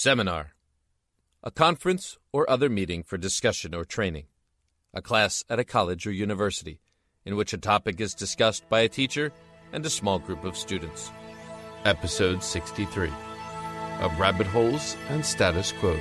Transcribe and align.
Seminar 0.00 0.54
A 1.42 1.50
conference 1.50 2.18
or 2.32 2.48
other 2.48 2.68
meeting 2.68 3.02
for 3.02 3.18
discussion 3.18 3.74
or 3.74 3.84
training. 3.84 4.26
A 4.94 5.02
class 5.02 5.42
at 5.50 5.58
a 5.58 5.64
college 5.64 6.06
or 6.06 6.12
university 6.12 6.78
in 7.24 7.34
which 7.34 7.52
a 7.52 7.58
topic 7.58 8.00
is 8.00 8.14
discussed 8.14 8.68
by 8.68 8.78
a 8.82 8.88
teacher 8.88 9.32
and 9.72 9.84
a 9.84 9.90
small 9.90 10.20
group 10.20 10.44
of 10.44 10.56
students. 10.56 11.10
Episode 11.84 12.44
63 12.44 13.10
of 13.98 14.16
Rabbit 14.20 14.46
Holes 14.46 14.96
and 15.08 15.26
Status 15.26 15.72
Quos. 15.80 15.98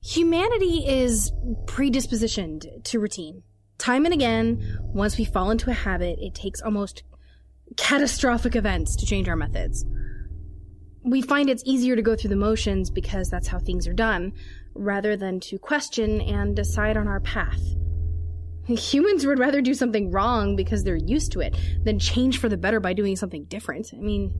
Humanity 0.00 0.84
is 0.86 1.32
predispositioned 1.64 2.84
to 2.84 3.00
routine. 3.00 3.42
Time 3.78 4.04
and 4.04 4.14
again, 4.14 4.78
once 4.94 5.18
we 5.18 5.24
fall 5.24 5.50
into 5.50 5.70
a 5.70 5.74
habit, 5.74 6.20
it 6.20 6.36
takes 6.36 6.62
almost 6.62 7.02
catastrophic 7.76 8.56
events 8.56 8.96
to 8.96 9.06
change 9.06 9.28
our 9.28 9.36
methods. 9.36 9.84
We 11.04 11.22
find 11.22 11.50
it's 11.50 11.62
easier 11.66 11.96
to 11.96 12.02
go 12.02 12.14
through 12.14 12.30
the 12.30 12.36
motions 12.36 12.90
because 12.90 13.28
that's 13.28 13.48
how 13.48 13.58
things 13.58 13.88
are 13.88 13.92
done, 13.92 14.32
rather 14.74 15.16
than 15.16 15.40
to 15.40 15.58
question 15.58 16.20
and 16.20 16.54
decide 16.54 16.96
on 16.96 17.08
our 17.08 17.20
path. 17.20 17.60
Humans 18.68 19.26
would 19.26 19.40
rather 19.40 19.60
do 19.60 19.74
something 19.74 20.12
wrong 20.12 20.54
because 20.54 20.84
they're 20.84 20.94
used 20.94 21.32
to 21.32 21.40
it 21.40 21.56
than 21.82 21.98
change 21.98 22.38
for 22.38 22.48
the 22.48 22.56
better 22.56 22.78
by 22.78 22.92
doing 22.92 23.16
something 23.16 23.44
different. 23.44 23.90
I 23.92 23.96
mean, 23.96 24.32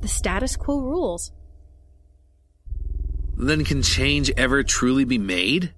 the 0.00 0.08
status 0.08 0.56
quo 0.56 0.78
rules. 0.78 1.32
Then 3.36 3.64
can 3.64 3.82
change 3.82 4.30
ever 4.36 4.62
truly 4.62 5.04
be 5.04 5.18
made? 5.18 5.74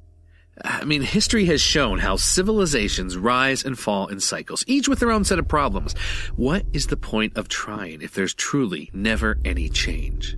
I 0.64 0.84
mean, 0.84 1.02
history 1.02 1.44
has 1.46 1.60
shown 1.60 1.98
how 1.98 2.16
civilizations 2.16 3.16
rise 3.16 3.64
and 3.64 3.78
fall 3.78 4.08
in 4.08 4.20
cycles, 4.20 4.64
each 4.66 4.88
with 4.88 4.98
their 4.98 5.10
own 5.10 5.24
set 5.24 5.38
of 5.38 5.48
problems. 5.48 5.94
What 6.36 6.64
is 6.72 6.86
the 6.86 6.96
point 6.96 7.36
of 7.36 7.48
trying 7.48 8.02
if 8.02 8.14
there's 8.14 8.34
truly 8.34 8.90
never 8.92 9.38
any 9.44 9.68
change? 9.68 10.36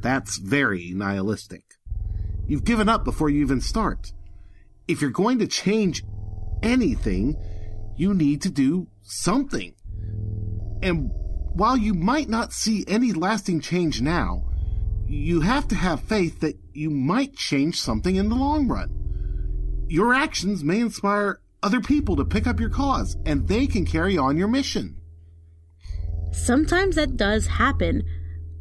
That's 0.00 0.38
very 0.38 0.92
nihilistic. 0.94 1.62
You've 2.46 2.64
given 2.64 2.88
up 2.88 3.04
before 3.04 3.28
you 3.28 3.40
even 3.40 3.60
start. 3.60 4.12
If 4.86 5.00
you're 5.00 5.10
going 5.10 5.40
to 5.40 5.48
change 5.48 6.04
anything, 6.62 7.36
you 7.96 8.14
need 8.14 8.42
to 8.42 8.50
do 8.50 8.86
something. 9.02 9.74
And 10.82 11.10
while 11.54 11.76
you 11.76 11.94
might 11.94 12.28
not 12.28 12.52
see 12.52 12.84
any 12.86 13.12
lasting 13.12 13.60
change 13.60 14.00
now, 14.00 14.44
you 15.08 15.40
have 15.40 15.66
to 15.68 15.74
have 15.74 16.02
faith 16.02 16.40
that 16.40 16.58
you 16.72 16.90
might 16.90 17.34
change 17.34 17.80
something 17.80 18.16
in 18.16 18.28
the 18.28 18.34
long 18.34 18.68
run. 18.68 18.95
Your 19.88 20.14
actions 20.14 20.64
may 20.64 20.80
inspire 20.80 21.40
other 21.62 21.80
people 21.80 22.16
to 22.16 22.24
pick 22.24 22.46
up 22.46 22.58
your 22.58 22.70
cause, 22.70 23.16
and 23.24 23.46
they 23.46 23.66
can 23.66 23.84
carry 23.86 24.18
on 24.18 24.36
your 24.36 24.48
mission. 24.48 24.96
Sometimes 26.32 26.96
that 26.96 27.16
does 27.16 27.46
happen, 27.46 28.02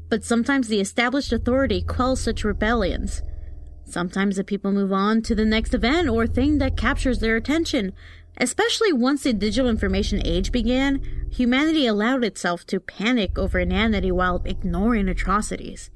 but 0.09 0.23
sometimes 0.23 0.67
the 0.67 0.79
established 0.79 1.33
authority 1.33 1.81
quells 1.81 2.21
such 2.21 2.43
rebellions. 2.43 3.23
Sometimes 3.85 4.35
the 4.37 4.43
people 4.43 4.71
move 4.71 4.93
on 4.93 5.21
to 5.23 5.35
the 5.35 5.45
next 5.45 5.73
event 5.73 6.09
or 6.09 6.25
thing 6.27 6.59
that 6.59 6.77
captures 6.77 7.19
their 7.19 7.35
attention. 7.35 7.93
Especially 8.37 8.91
once 8.91 9.23
the 9.23 9.33
digital 9.33 9.69
information 9.69 10.21
age 10.25 10.51
began, 10.51 11.01
humanity 11.31 11.87
allowed 11.87 12.23
itself 12.23 12.65
to 12.67 12.79
panic 12.79 13.37
over 13.37 13.59
inanity 13.59 14.11
while 14.11 14.41
ignoring 14.45 15.07
atrocities. 15.07 15.89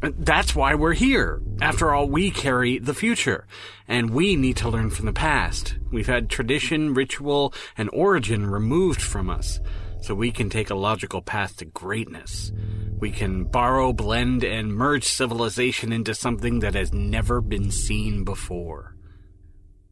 That's 0.00 0.54
why 0.54 0.74
we're 0.74 0.94
here. 0.94 1.42
After 1.60 1.92
all, 1.92 2.08
we 2.08 2.30
carry 2.30 2.78
the 2.78 2.94
future, 2.94 3.46
and 3.88 4.10
we 4.10 4.36
need 4.36 4.56
to 4.58 4.68
learn 4.68 4.90
from 4.90 5.06
the 5.06 5.12
past. 5.12 5.76
We've 5.90 6.06
had 6.06 6.30
tradition, 6.30 6.94
ritual, 6.94 7.52
and 7.76 7.90
origin 7.92 8.46
removed 8.46 9.02
from 9.02 9.28
us, 9.28 9.58
so 10.00 10.14
we 10.14 10.30
can 10.30 10.50
take 10.50 10.70
a 10.70 10.76
logical 10.76 11.20
path 11.20 11.56
to 11.56 11.64
greatness. 11.64 12.52
We 13.00 13.10
can 13.10 13.44
borrow, 13.44 13.92
blend, 13.92 14.44
and 14.44 14.72
merge 14.74 15.04
civilization 15.04 15.92
into 15.92 16.14
something 16.14 16.60
that 16.60 16.74
has 16.74 16.92
never 16.92 17.40
been 17.40 17.70
seen 17.72 18.24
before. 18.24 18.94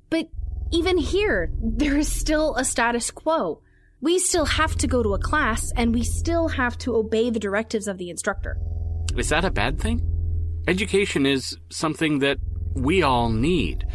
But 0.08 0.28
even 0.70 0.98
here, 0.98 1.50
there 1.60 1.96
is 1.96 2.12
still 2.12 2.54
a 2.54 2.64
status 2.64 3.10
quo. 3.10 3.60
We 4.00 4.18
still 4.18 4.44
have 4.44 4.76
to 4.76 4.86
go 4.86 5.02
to 5.02 5.14
a 5.14 5.18
class, 5.18 5.72
and 5.74 5.92
we 5.92 6.04
still 6.04 6.48
have 6.48 6.78
to 6.78 6.94
obey 6.94 7.30
the 7.30 7.40
directives 7.40 7.88
of 7.88 7.98
the 7.98 8.10
instructor. 8.10 8.56
Is 9.16 9.30
that 9.30 9.44
a 9.44 9.50
bad 9.50 9.80
thing? 9.80 10.02
Education 10.68 11.24
is 11.24 11.56
something 11.70 12.18
that 12.18 12.38
we 12.74 13.02
all 13.02 13.30
need. 13.30 13.86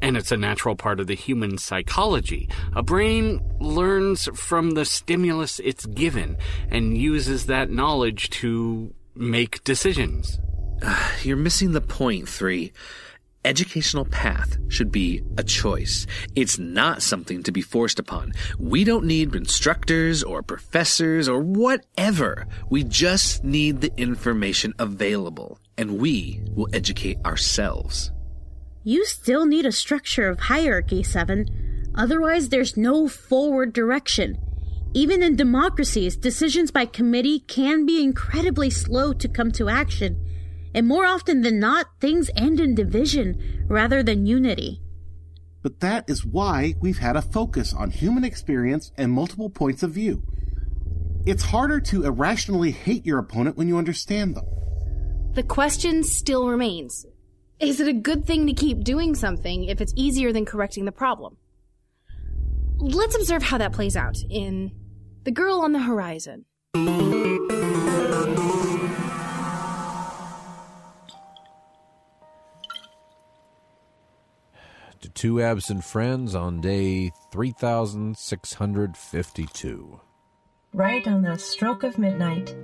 And 0.00 0.16
it's 0.16 0.32
a 0.32 0.36
natural 0.36 0.74
part 0.74 1.00
of 1.00 1.06
the 1.06 1.14
human 1.14 1.58
psychology. 1.58 2.48
A 2.74 2.82
brain 2.82 3.40
learns 3.60 4.28
from 4.34 4.72
the 4.72 4.84
stimulus 4.84 5.60
it's 5.60 5.86
given 5.86 6.36
and 6.70 6.96
uses 6.96 7.46
that 7.46 7.70
knowledge 7.70 8.30
to 8.30 8.94
make 9.14 9.62
decisions. 9.64 10.38
You're 11.22 11.36
missing 11.36 11.72
the 11.72 11.80
point, 11.80 12.28
three 12.28 12.72
educational 13.44 14.04
path 14.04 14.56
should 14.68 14.90
be 14.90 15.22
a 15.36 15.42
choice. 15.42 16.06
It's 16.34 16.58
not 16.58 17.02
something 17.02 17.42
to 17.42 17.52
be 17.52 17.60
forced 17.60 17.98
upon. 17.98 18.32
We 18.58 18.84
don't 18.84 19.04
need 19.04 19.34
instructors 19.34 20.22
or 20.22 20.42
professors 20.42 21.28
or 21.28 21.40
whatever. 21.40 22.46
We 22.70 22.84
just 22.84 23.44
need 23.44 23.80
the 23.80 23.92
information 23.96 24.74
available, 24.78 25.58
and 25.76 25.98
we 25.98 26.40
will 26.54 26.68
educate 26.72 27.18
ourselves. 27.24 28.12
You 28.82 29.04
still 29.06 29.46
need 29.46 29.66
a 29.66 29.72
structure 29.72 30.28
of 30.28 30.40
hierarchy, 30.40 31.02
Seven. 31.02 31.90
Otherwise, 31.94 32.48
there's 32.48 32.76
no 32.76 33.08
forward 33.08 33.72
direction. 33.72 34.38
Even 34.92 35.22
in 35.22 35.36
democracies, 35.36 36.16
decisions 36.16 36.70
by 36.70 36.86
committee 36.86 37.40
can 37.40 37.86
be 37.86 38.02
incredibly 38.02 38.70
slow 38.70 39.12
to 39.12 39.28
come 39.28 39.50
to 39.52 39.68
action 39.68 40.20
and 40.74 40.86
more 40.88 41.06
often 41.06 41.42
than 41.42 41.60
not, 41.60 41.86
things 42.00 42.30
end 42.36 42.58
in 42.60 42.74
division 42.74 43.64
rather 43.68 44.02
than 44.02 44.26
unity. 44.26 44.80
But 45.62 45.80
that 45.80 46.04
is 46.10 46.26
why 46.26 46.74
we've 46.80 46.98
had 46.98 47.16
a 47.16 47.22
focus 47.22 47.72
on 47.72 47.90
human 47.90 48.24
experience 48.24 48.92
and 48.98 49.12
multiple 49.12 49.48
points 49.48 49.82
of 49.82 49.92
view. 49.92 50.22
It's 51.24 51.44
harder 51.44 51.80
to 51.80 52.04
irrationally 52.04 52.70
hate 52.72 53.06
your 53.06 53.18
opponent 53.18 53.56
when 53.56 53.68
you 53.68 53.78
understand 53.78 54.36
them. 54.36 54.44
The 55.32 55.42
question 55.42 56.04
still 56.04 56.48
remains 56.48 57.06
Is 57.60 57.80
it 57.80 57.88
a 57.88 57.94
good 57.94 58.26
thing 58.26 58.46
to 58.46 58.52
keep 58.52 58.84
doing 58.84 59.14
something 59.14 59.64
if 59.64 59.80
it's 59.80 59.94
easier 59.96 60.32
than 60.32 60.44
correcting 60.44 60.84
the 60.84 60.92
problem? 60.92 61.38
Let's 62.78 63.16
observe 63.16 63.42
how 63.42 63.56
that 63.58 63.72
plays 63.72 63.96
out 63.96 64.16
in 64.28 64.72
The 65.22 65.30
Girl 65.30 65.60
on 65.60 65.72
the 65.72 65.78
Horizon. 65.78 66.44
Two 75.24 75.40
absent 75.40 75.82
friends 75.82 76.34
on 76.34 76.60
day 76.60 77.10
3652. 77.30 80.00
Right 80.74 81.08
on 81.08 81.22
the 81.22 81.38
stroke 81.38 81.82
of 81.82 81.96
midnight. 81.96 82.54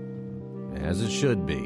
As 0.76 1.00
it 1.00 1.10
should 1.10 1.47
be. 1.47 1.62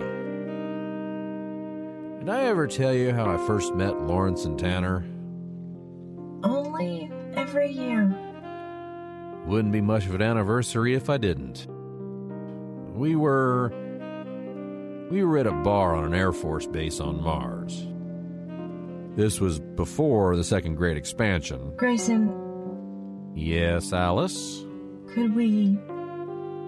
Did 2.20 2.28
I 2.28 2.44
ever 2.44 2.68
tell 2.68 2.94
you 2.94 3.12
how 3.12 3.28
I 3.28 3.44
first 3.44 3.74
met 3.74 4.02
Lawrence 4.02 4.44
and 4.44 4.56
Tanner? 4.56 5.04
Only 6.44 7.10
every 7.34 7.72
year. 7.72 8.16
Wouldn't 9.46 9.72
be 9.72 9.80
much 9.80 10.06
of 10.06 10.14
an 10.14 10.22
anniversary 10.22 10.94
if 10.94 11.10
I 11.10 11.16
didn't. 11.16 11.66
We 12.94 13.16
were. 13.16 13.72
We 15.10 15.24
were 15.24 15.38
at 15.38 15.48
a 15.48 15.52
bar 15.52 15.96
on 15.96 16.04
an 16.04 16.14
Air 16.14 16.32
Force 16.32 16.68
base 16.68 17.00
on 17.00 17.20
Mars. 17.20 17.84
This 19.16 19.40
was 19.40 19.60
before 19.60 20.36
the 20.36 20.42
second 20.44 20.74
great 20.74 20.96
expansion. 20.96 21.72
Grayson. 21.76 23.32
Yes, 23.34 23.92
Alice? 23.92 24.64
Could 25.14 25.34
we 25.36 25.78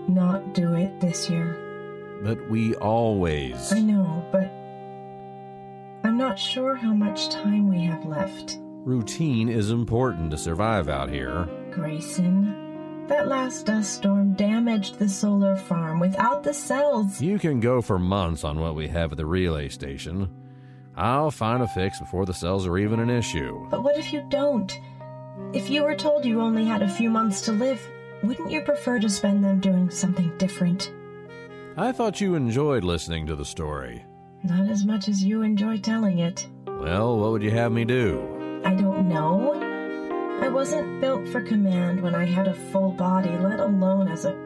not 0.09 0.55
do 0.55 0.75
it 0.75 1.01
this 1.01 1.29
year? 1.29 1.57
But 2.23 2.49
we 2.49 2.75
always. 2.77 3.73
I 3.73 3.81
know, 3.81 4.25
but 4.31 4.49
I'm 6.05 6.17
not 6.17 6.39
sure 6.39 6.77
how 6.77 6.95
much 6.95 7.29
time 7.31 7.69
we 7.69 7.83
have 7.85 8.05
left. 8.05 8.59
Routine 8.61 9.49
is 9.49 9.71
important 9.73 10.31
to 10.31 10.39
survive 10.39 10.89
out 10.89 11.11
here. 11.11 11.49
Grayson, 11.73 13.07
that 13.09 13.27
last 13.27 13.67
dust 13.67 13.95
storm 13.95 14.35
damaged 14.35 15.01
the 15.01 15.09
solar 15.09 15.57
farm 15.57 15.99
without 15.99 16.45
the 16.45 16.55
cells. 16.55 17.21
You 17.21 17.41
can 17.41 17.59
go 17.59 17.83
for 17.83 17.99
months 17.99 18.45
on 18.45 18.61
what 18.61 18.77
we 18.77 18.87
have 18.87 19.11
at 19.11 19.19
the 19.19 19.27
relay 19.27 19.69
station. 19.69 20.31
I'll 20.97 21.31
find 21.31 21.63
a 21.63 21.69
fix 21.69 21.99
before 21.99 22.25
the 22.25 22.33
cells 22.33 22.67
are 22.67 22.79
even 22.79 23.01
an 23.01 23.11
issue. 23.11 23.67
But 23.71 23.83
what 23.83 23.99
if 23.99 24.13
you 24.13 24.25
don't? 24.31 24.73
If 25.53 25.69
you 25.69 25.83
were 25.83 25.95
told 25.95 26.25
you 26.25 26.41
only 26.41 26.65
had 26.65 26.83
a 26.83 26.89
few 26.89 27.11
months 27.11 27.43
to 27.43 27.53
live, 27.53 27.81
wouldn't 28.23 28.51
you 28.51 28.63
prefer 28.63 28.99
to 29.01 29.09
spend 29.09 29.45
them 29.45 29.61
doing 29.61 29.91
something 29.91 30.37
different? 30.39 30.91
I 31.77 31.93
thought 31.93 32.21
you 32.21 32.35
enjoyed 32.35 32.85
listening 32.85 33.27
to 33.27 33.37
the 33.37 33.45
story. 33.45 34.05
Not 34.43 34.71
as 34.71 34.85
much 34.85 35.09
as 35.09 35.23
you 35.23 35.43
enjoy 35.43 35.79
telling 35.79 36.21
it. 36.21 36.49
Well, 36.67 37.19
what 37.19 37.33
would 37.33 37.43
you 37.43 37.51
have 37.51 37.73
me 37.73 37.85
do? 37.85 38.63
I 38.65 38.75
don't 38.75 39.09
know. 39.09 39.53
I 40.41 40.49
wasn't 40.49 41.01
built 41.01 41.29
for 41.29 41.43
command 41.43 42.01
when 42.01 42.15
I 42.15 42.25
had 42.25 42.49
a 42.49 42.55
full 42.55 42.93
body, 42.93 43.37
let 43.37 43.61
alone 43.61 44.09
as 44.09 44.25
a 44.25 44.37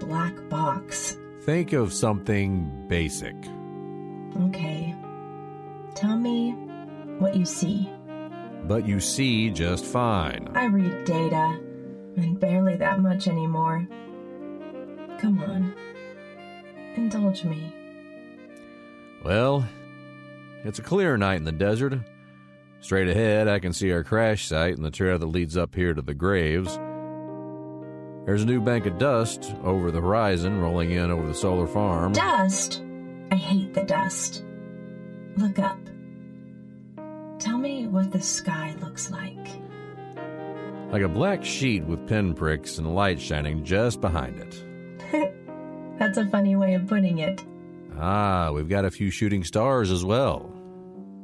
black 0.00 0.34
box. 0.48 1.16
Think 1.42 1.72
of 1.72 1.92
something 1.92 2.86
basic. 2.88 3.36
Okay. 4.46 4.94
Tell 5.94 6.16
me 6.16 6.52
what 7.18 7.36
you 7.36 7.44
see. 7.44 7.88
But 8.64 8.86
you 8.86 8.98
see 8.98 9.50
just 9.50 9.84
fine. 9.84 10.50
I 10.54 10.66
read 10.66 11.04
data, 11.04 11.58
and 12.16 12.40
barely 12.40 12.76
that 12.76 13.00
much 13.00 13.28
anymore. 13.28 13.86
Come 15.20 15.42
on. 15.42 15.74
Indulge 16.96 17.44
me. 17.44 17.72
Well, 19.22 19.66
it's 20.64 20.78
a 20.78 20.82
clear 20.82 21.16
night 21.16 21.36
in 21.36 21.44
the 21.44 21.52
desert. 21.52 21.94
Straight 22.80 23.08
ahead, 23.08 23.48
I 23.48 23.58
can 23.58 23.72
see 23.72 23.92
our 23.92 24.04
crash 24.04 24.46
site 24.46 24.76
and 24.76 24.84
the 24.84 24.90
trail 24.90 25.18
that 25.18 25.26
leads 25.26 25.56
up 25.56 25.74
here 25.74 25.94
to 25.94 26.02
the 26.02 26.14
graves. 26.14 26.78
There's 28.26 28.42
a 28.42 28.46
new 28.46 28.60
bank 28.60 28.86
of 28.86 28.98
dust 28.98 29.54
over 29.62 29.90
the 29.90 30.00
horizon 30.00 30.60
rolling 30.60 30.90
in 30.90 31.10
over 31.10 31.26
the 31.26 31.34
solar 31.34 31.66
farm. 31.66 32.12
Dust? 32.12 32.82
I 33.30 33.36
hate 33.36 33.74
the 33.74 33.84
dust. 33.84 34.42
Look 35.36 35.58
up. 35.58 35.78
Tell 37.38 37.58
me 37.58 37.86
what 37.88 38.12
the 38.12 38.20
sky 38.20 38.74
looks 38.80 39.10
like. 39.10 39.48
Like 40.90 41.02
a 41.02 41.08
black 41.08 41.44
sheet 41.44 41.84
with 41.84 42.06
pinpricks 42.06 42.78
and 42.78 42.94
light 42.94 43.20
shining 43.20 43.64
just 43.64 44.00
behind 44.00 44.38
it. 44.38 45.34
That's 45.98 46.18
a 46.18 46.26
funny 46.26 46.56
way 46.56 46.74
of 46.74 46.86
putting 46.86 47.18
it. 47.18 47.44
Ah, 47.98 48.50
we've 48.52 48.68
got 48.68 48.84
a 48.84 48.90
few 48.90 49.10
shooting 49.10 49.44
stars 49.44 49.90
as 49.90 50.04
well. 50.04 50.50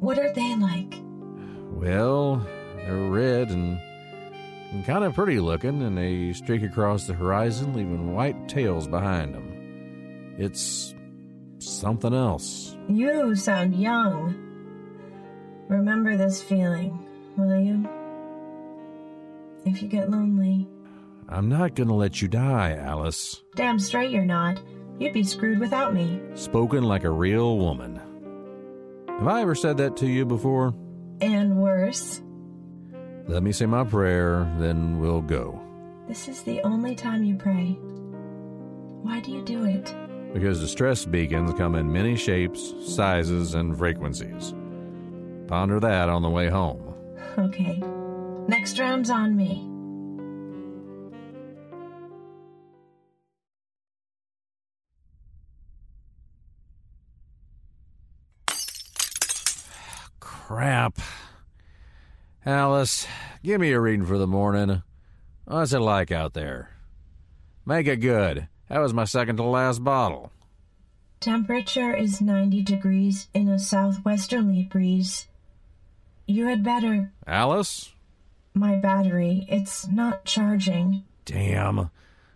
What 0.01 0.19
are 0.19 0.33
they 0.33 0.57
like? 0.57 0.95
Well, 1.71 2.47
they're 2.77 2.97
red 2.97 3.51
and, 3.51 3.81
and 4.73 4.85
kind 4.85 5.05
of 5.05 5.15
pretty 5.15 5.41
looking, 5.41 5.83
and 5.83 5.97
they 5.97 6.33
streak 6.33 6.63
across 6.63 7.07
the 7.07 7.15
horizon, 7.15 7.75
leaving 7.75 8.15
white 8.15 8.49
tails 8.49 8.89
behind 8.89 9.35
them. 9.35 10.35
It's 10.39 10.95
something 11.59 12.15
else. 12.15 12.77
You 12.91 13.37
sound 13.37 13.77
young. 13.77 14.35
Remember 15.69 16.17
this 16.17 16.43
feeling, 16.43 16.99
will 17.37 17.57
you? 17.61 17.89
If 19.65 19.81
you 19.81 19.87
get 19.87 20.11
lonely. 20.11 20.67
I'm 21.29 21.49
not 21.49 21.77
gonna 21.77 21.95
let 21.95 22.21
you 22.21 22.27
die, 22.27 22.75
Alice. 22.75 23.45
Damn 23.55 23.79
straight 23.79 24.11
you're 24.11 24.25
not. 24.25 24.61
You'd 24.99 25.13
be 25.13 25.23
screwed 25.23 25.61
without 25.61 25.95
me. 25.95 26.21
Spoken 26.35 26.83
like 26.83 27.05
a 27.05 27.11
real 27.11 27.59
woman. 27.59 28.01
Have 29.07 29.29
I 29.29 29.43
ever 29.43 29.55
said 29.55 29.77
that 29.77 29.97
to 29.99 30.09
you 30.09 30.27
before? 30.27 30.75
And 31.21 31.59
worse. 31.59 32.21
Let 33.29 33.45
me 33.45 33.53
say 33.53 33.67
my 33.67 33.85
prayer, 33.85 34.53
then 34.59 34.99
we'll 34.99 35.23
go. 35.23 35.63
This 36.09 36.27
is 36.27 36.43
the 36.43 36.61
only 36.63 36.97
time 36.97 37.23
you 37.23 37.37
pray. 37.37 37.79
Why 39.03 39.21
do 39.21 39.31
you 39.31 39.43
do 39.45 39.65
it? 39.65 39.95
Because 40.33 40.61
distress 40.61 41.05
beacons 41.05 41.53
come 41.55 41.75
in 41.75 41.93
many 41.93 42.17
shapes, 42.17 42.73
sizes, 42.87 43.55
and 43.55 43.77
frequencies. 43.77 44.55
Ponder 45.49 45.81
that 45.81 46.09
on 46.09 46.23
the 46.23 46.31
way 46.31 46.49
home. 46.49 46.95
Okay. 47.37 47.83
Next 48.47 48.79
round's 48.79 49.11
on 49.11 49.37
me. 49.37 49.67
Crap. 60.21 61.01
Alice, 62.47 63.07
give 63.43 63.61
me 63.61 63.73
a 63.73 63.81
reading 63.81 64.07
for 64.07 64.19
the 64.19 64.27
morning. 64.27 64.83
What's 65.45 65.73
it 65.73 65.81
like 65.81 66.11
out 66.11 66.35
there? 66.35 66.71
Make 67.67 67.87
it 67.87 67.97
good. 67.97 68.49
That 68.71 68.79
was 68.79 68.95
my 68.95 69.05
second 69.05 69.37
to 69.39 69.43
last 69.43 69.83
bottle. 69.83 70.31
Temperature 71.19 71.93
is 71.93 72.21
90 72.21 72.63
degrees 72.63 73.27
in 73.35 73.49
a 73.49 73.59
southwesterly 73.59 74.63
breeze. 74.63 75.27
You 76.27 76.47
had 76.47 76.63
better. 76.63 77.11
Alice? 77.27 77.93
My 78.55 78.77
battery, 78.77 79.45
it's 79.49 79.89
not 79.89 80.25
charging. 80.25 81.03
Damn. 81.25 81.91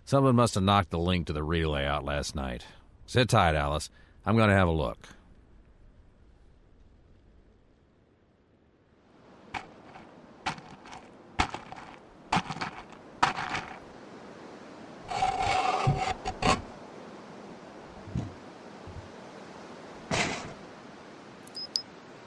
Someone 0.05 0.35
must 0.35 0.57
have 0.57 0.65
knocked 0.65 0.91
the 0.91 0.99
link 0.99 1.29
to 1.29 1.33
the 1.33 1.45
relay 1.45 1.87
out 1.87 2.05
last 2.05 2.35
night. 2.35 2.67
Sit 3.07 3.29
tight, 3.29 3.55
Alice. 3.55 3.89
I'm 4.27 4.37
going 4.37 4.51
to 4.51 4.57
have 4.57 4.69
a 4.69 4.73
look. 4.73 4.99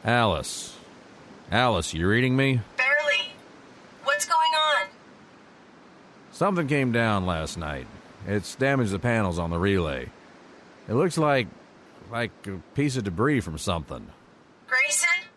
Alice. 0.08 0.74
Alice, 1.52 1.94
you 1.94 2.08
reading 2.08 2.38
me? 2.38 2.62
Barely. 2.78 3.34
What's 4.06 4.26
going 4.26 4.38
on? 4.38 4.88
Something 6.32 6.66
came 6.66 6.94
down 6.94 7.26
last 7.26 7.58
night. 7.58 7.88
It's 8.26 8.56
damaged 8.56 8.92
the 8.92 9.00
panels 9.00 9.38
on 9.38 9.50
the 9.50 9.60
relay. 9.60 10.10
It 10.88 10.94
looks 10.94 11.18
like 11.18 11.48
like 12.10 12.32
a 12.48 12.56
piece 12.74 12.96
of 12.96 13.04
debris 13.04 13.42
from 13.42 13.58
something. 13.58 14.08
Grayson? 14.66 15.28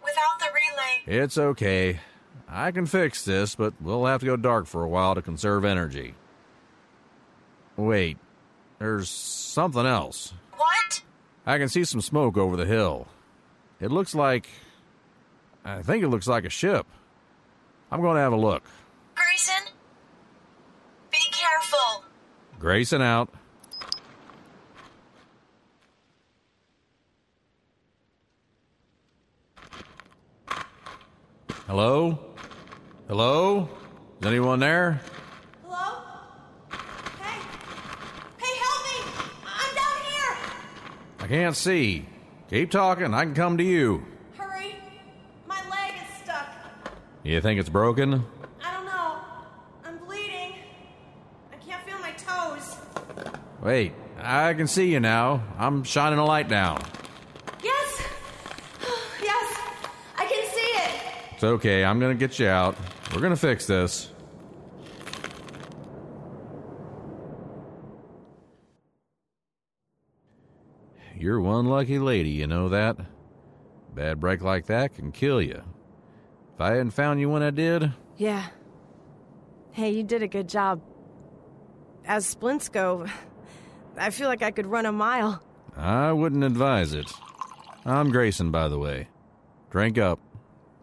Without 0.00 0.38
the 0.38 0.46
relay. 0.54 1.20
It's 1.20 1.36
okay. 1.36 1.98
I 2.48 2.70
can 2.70 2.86
fix 2.86 3.24
this, 3.24 3.56
but 3.56 3.74
we'll 3.80 4.06
have 4.06 4.20
to 4.20 4.26
go 4.26 4.36
dark 4.36 4.66
for 4.66 4.84
a 4.84 4.88
while 4.88 5.16
to 5.16 5.22
conserve 5.22 5.64
energy. 5.64 6.14
Wait, 7.76 8.16
there's 8.78 9.10
something 9.10 9.86
else. 9.86 10.34
What? 10.56 11.02
I 11.44 11.58
can 11.58 11.68
see 11.68 11.82
some 11.82 12.00
smoke 12.00 12.36
over 12.36 12.56
the 12.56 12.66
hill. 12.66 13.08
It 13.80 13.90
looks 13.90 14.14
like. 14.14 14.48
I 15.64 15.82
think 15.82 16.02
it 16.04 16.08
looks 16.08 16.26
like 16.26 16.44
a 16.44 16.50
ship. 16.50 16.86
I'm 17.90 18.00
going 18.00 18.16
to 18.16 18.20
have 18.20 18.32
a 18.32 18.36
look. 18.36 18.62
Grayson? 19.14 19.72
Be 21.10 21.18
careful. 21.30 22.04
Grayson 22.58 23.02
out. 23.02 23.32
Hello? 31.66 32.18
Hello? 33.08 33.68
Is 34.20 34.26
anyone 34.26 34.60
there? 34.60 35.00
Hello? 35.64 36.02
Hey! 37.22 37.40
Hey, 38.38 38.58
help 38.58 38.84
me! 38.84 39.12
I'm 39.46 39.74
down 39.74 39.96
here! 40.10 40.36
I 41.20 41.26
can't 41.28 41.56
see. 41.56 42.06
Keep 42.50 42.72
talking. 42.72 43.14
I 43.14 43.22
can 43.22 43.34
come 43.34 43.58
to 43.58 43.62
you. 43.62 44.04
Hurry! 44.36 44.74
My 45.46 45.60
leg 45.68 45.94
is 45.94 46.24
stuck. 46.24 46.48
You 47.22 47.40
think 47.40 47.60
it's 47.60 47.68
broken? 47.68 48.24
I 48.60 48.72
don't 48.74 48.86
know. 48.86 49.18
I'm 49.84 49.98
bleeding. 49.98 50.54
I 51.52 51.56
can't 51.64 51.80
feel 51.84 52.00
my 52.00 52.10
toes. 52.10 52.76
Wait, 53.62 53.92
I 54.18 54.52
can 54.54 54.66
see 54.66 54.90
you 54.90 54.98
now. 54.98 55.44
I'm 55.58 55.84
shining 55.84 56.18
a 56.18 56.24
light 56.24 56.48
down. 56.48 56.82
Yes! 57.62 58.02
yes! 59.22 59.58
I 60.18 60.24
can 60.24 60.50
see 60.50 60.60
it! 60.60 60.90
It's 61.34 61.44
okay. 61.44 61.84
I'm 61.84 62.00
going 62.00 62.18
to 62.18 62.18
get 62.18 62.40
you 62.40 62.48
out. 62.48 62.76
We're 63.14 63.20
going 63.20 63.30
to 63.30 63.36
fix 63.36 63.64
this. 63.64 64.10
You're 71.60 71.68
lucky 71.76 71.98
lady, 71.98 72.30
you 72.30 72.46
know 72.46 72.70
that? 72.70 72.96
Bad 73.94 74.18
break 74.18 74.40
like 74.40 74.66
that 74.66 74.94
can 74.94 75.12
kill 75.12 75.42
you. 75.42 75.62
If 76.54 76.60
I 76.60 76.70
hadn't 76.70 76.92
found 76.92 77.20
you 77.20 77.28
when 77.28 77.42
I 77.42 77.50
did, 77.50 77.92
Yeah. 78.16 78.46
Hey, 79.72 79.90
you 79.90 80.02
did 80.02 80.22
a 80.22 80.28
good 80.28 80.48
job. 80.48 80.80
As 82.06 82.24
splints 82.24 82.68
go, 82.70 83.06
I 83.98 84.08
feel 84.08 84.26
like 84.28 84.42
I 84.42 84.50
could 84.52 84.66
run 84.66 84.86
a 84.86 84.92
mile. 84.92 85.42
I 85.76 86.12
wouldn't 86.12 86.44
advise 86.44 86.94
it. 86.94 87.12
I'm 87.84 88.10
Grayson, 88.10 88.50
by 88.50 88.68
the 88.68 88.78
way. 88.78 89.08
Drink 89.70 89.98
up. 89.98 90.18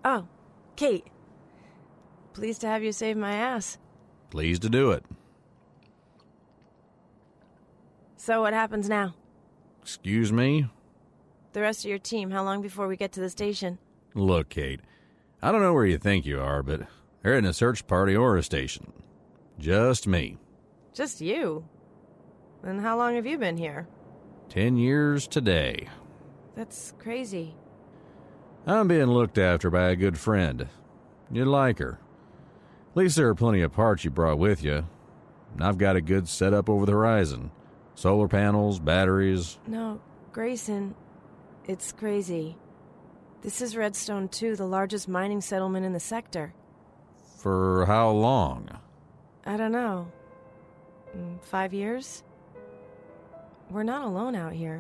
Oh, 0.06 0.28
Kate. 0.76 1.08
Pleased 2.34 2.62
to 2.62 2.68
have 2.68 2.84
you 2.84 2.92
save 2.92 3.18
my 3.18 3.34
ass. 3.34 3.80
Pleased 4.30 4.62
to 4.62 4.70
do 4.70 4.92
it. 4.92 5.04
So, 8.16 8.42
what 8.42 8.54
happens 8.54 8.88
now? 8.88 9.16
Excuse 9.88 10.34
me? 10.34 10.68
The 11.54 11.62
rest 11.62 11.86
of 11.86 11.90
your 11.90 11.98
team, 11.98 12.30
how 12.30 12.44
long 12.44 12.62
before 12.62 12.90
we 12.90 12.98
get 12.98 13.14
to 13.14 13.22
the 13.22 13.30
station? 13.30 13.78
Look, 14.16 14.50
Kate, 14.50 14.82
I 15.42 15.50
don't 15.50 15.62
know 15.62 15.74
where 15.74 15.86
you 15.86 15.98
think 15.98 16.26
you 16.26 16.42
are, 16.42 16.62
but 16.62 16.82
there 17.24 17.32
isn't 17.36 17.46
a 17.46 17.54
search 17.54 17.88
party 17.88 18.14
or 18.14 18.36
a 18.36 18.44
station. 18.44 18.92
Just 19.58 20.06
me. 20.06 20.40
Just 20.94 21.22
you. 21.22 21.70
And 22.64 22.82
how 22.82 22.98
long 22.98 23.16
have 23.16 23.26
you 23.26 23.38
been 23.38 23.56
here? 23.56 23.88
Ten 24.50 24.76
years 24.76 25.26
today. 25.26 25.88
That's 26.54 26.94
crazy. 27.00 27.56
I'm 28.66 28.90
being 28.90 29.06
looked 29.06 29.38
after 29.38 29.70
by 29.70 29.90
a 29.90 29.96
good 29.96 30.18
friend. 30.18 30.68
You'd 31.32 31.48
like 31.48 31.80
her. 31.80 31.98
At 32.92 32.98
least 32.98 33.16
there 33.16 33.30
are 33.30 33.36
plenty 33.36 33.62
of 33.62 33.72
parts 33.72 34.04
you 34.04 34.12
brought 34.12 34.38
with 34.38 34.66
you. 34.66 34.86
And 35.54 35.64
I've 35.64 35.78
got 35.78 35.96
a 35.96 36.02
good 36.02 36.28
setup 36.28 36.70
over 36.70 36.86
the 36.86 36.92
horizon 36.92 37.52
solar 37.98 38.28
panels, 38.28 38.80
batteries. 38.80 39.58
No, 39.68 40.00
Grayson, 40.32 40.96
it's 41.66 41.92
crazy. 41.92 42.56
This 43.42 43.62
is 43.62 43.76
Redstone 43.76 44.30
2, 44.30 44.56
the 44.56 44.66
largest 44.66 45.08
mining 45.10 45.42
settlement 45.42 45.86
in 45.86 45.94
the 45.94 46.00
sector. 46.00 46.54
For 47.40 47.86
how 47.86 48.12
long? 48.12 48.70
I 49.46 49.58
don't 49.58 49.72
know. 49.72 50.12
Mm, 51.16 51.44
Five 51.44 51.74
years? 51.74 52.24
We're 53.72 53.84
not 53.84 54.06
alone 54.06 54.36
out 54.36 54.54
here. 54.54 54.80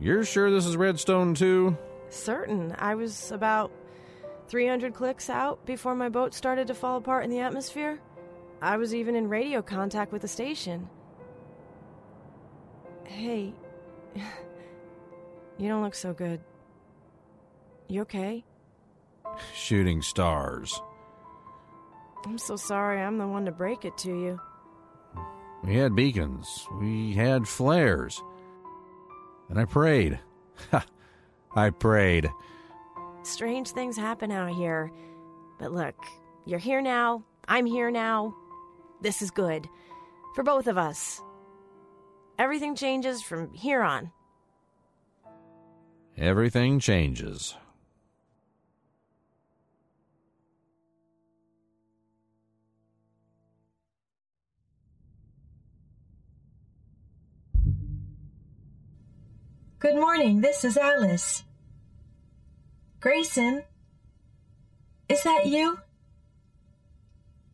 You're 0.00 0.24
sure 0.24 0.50
this 0.50 0.66
is 0.66 0.76
Redstone 0.76 1.34
2? 1.34 1.76
Certain. 2.08 2.74
I 2.78 2.94
was 2.94 3.30
about 3.30 3.70
300 4.48 4.94
clicks 4.94 5.28
out 5.30 5.64
before 5.66 5.94
my 5.94 6.08
boat 6.08 6.34
started 6.34 6.66
to 6.68 6.74
fall 6.74 6.96
apart 6.96 7.24
in 7.24 7.30
the 7.30 7.40
atmosphere. 7.40 8.00
I 8.60 8.76
was 8.78 8.94
even 8.94 9.16
in 9.16 9.28
radio 9.28 9.60
contact 9.62 10.12
with 10.12 10.22
the 10.22 10.28
station. 10.28 10.88
Hey, 13.14 13.52
you 15.58 15.68
don't 15.68 15.82
look 15.82 15.94
so 15.94 16.12
good. 16.12 16.40
You 17.88 18.02
okay? 18.02 18.42
Shooting 19.54 20.00
stars. 20.02 20.80
I'm 22.24 22.38
so 22.38 22.56
sorry 22.56 23.00
I'm 23.00 23.18
the 23.18 23.26
one 23.26 23.44
to 23.44 23.52
break 23.52 23.84
it 23.84 23.96
to 23.98 24.08
you. 24.08 24.40
We 25.62 25.76
had 25.76 25.94
beacons. 25.94 26.66
We 26.80 27.12
had 27.12 27.46
flares. 27.46 28.20
And 29.50 29.60
I 29.60 29.66
prayed. 29.66 30.18
I 31.54 31.70
prayed. 31.70 32.30
Strange 33.24 33.70
things 33.70 33.96
happen 33.96 34.32
out 34.32 34.50
here. 34.50 34.90
But 35.58 35.70
look, 35.72 35.94
you're 36.46 36.58
here 36.58 36.80
now. 36.80 37.22
I'm 37.46 37.66
here 37.66 37.90
now. 37.90 38.34
This 39.02 39.20
is 39.22 39.30
good. 39.30 39.68
For 40.34 40.42
both 40.42 40.66
of 40.66 40.78
us. 40.78 41.22
Everything 42.38 42.74
changes 42.74 43.22
from 43.22 43.52
here 43.52 43.82
on. 43.82 44.10
Everything 46.16 46.78
changes. 46.78 47.54
Good 59.78 59.96
morning, 59.96 60.42
this 60.42 60.64
is 60.64 60.76
Alice. 60.76 61.42
Grayson? 63.00 63.64
Is 65.08 65.24
that 65.24 65.46
you? 65.46 65.80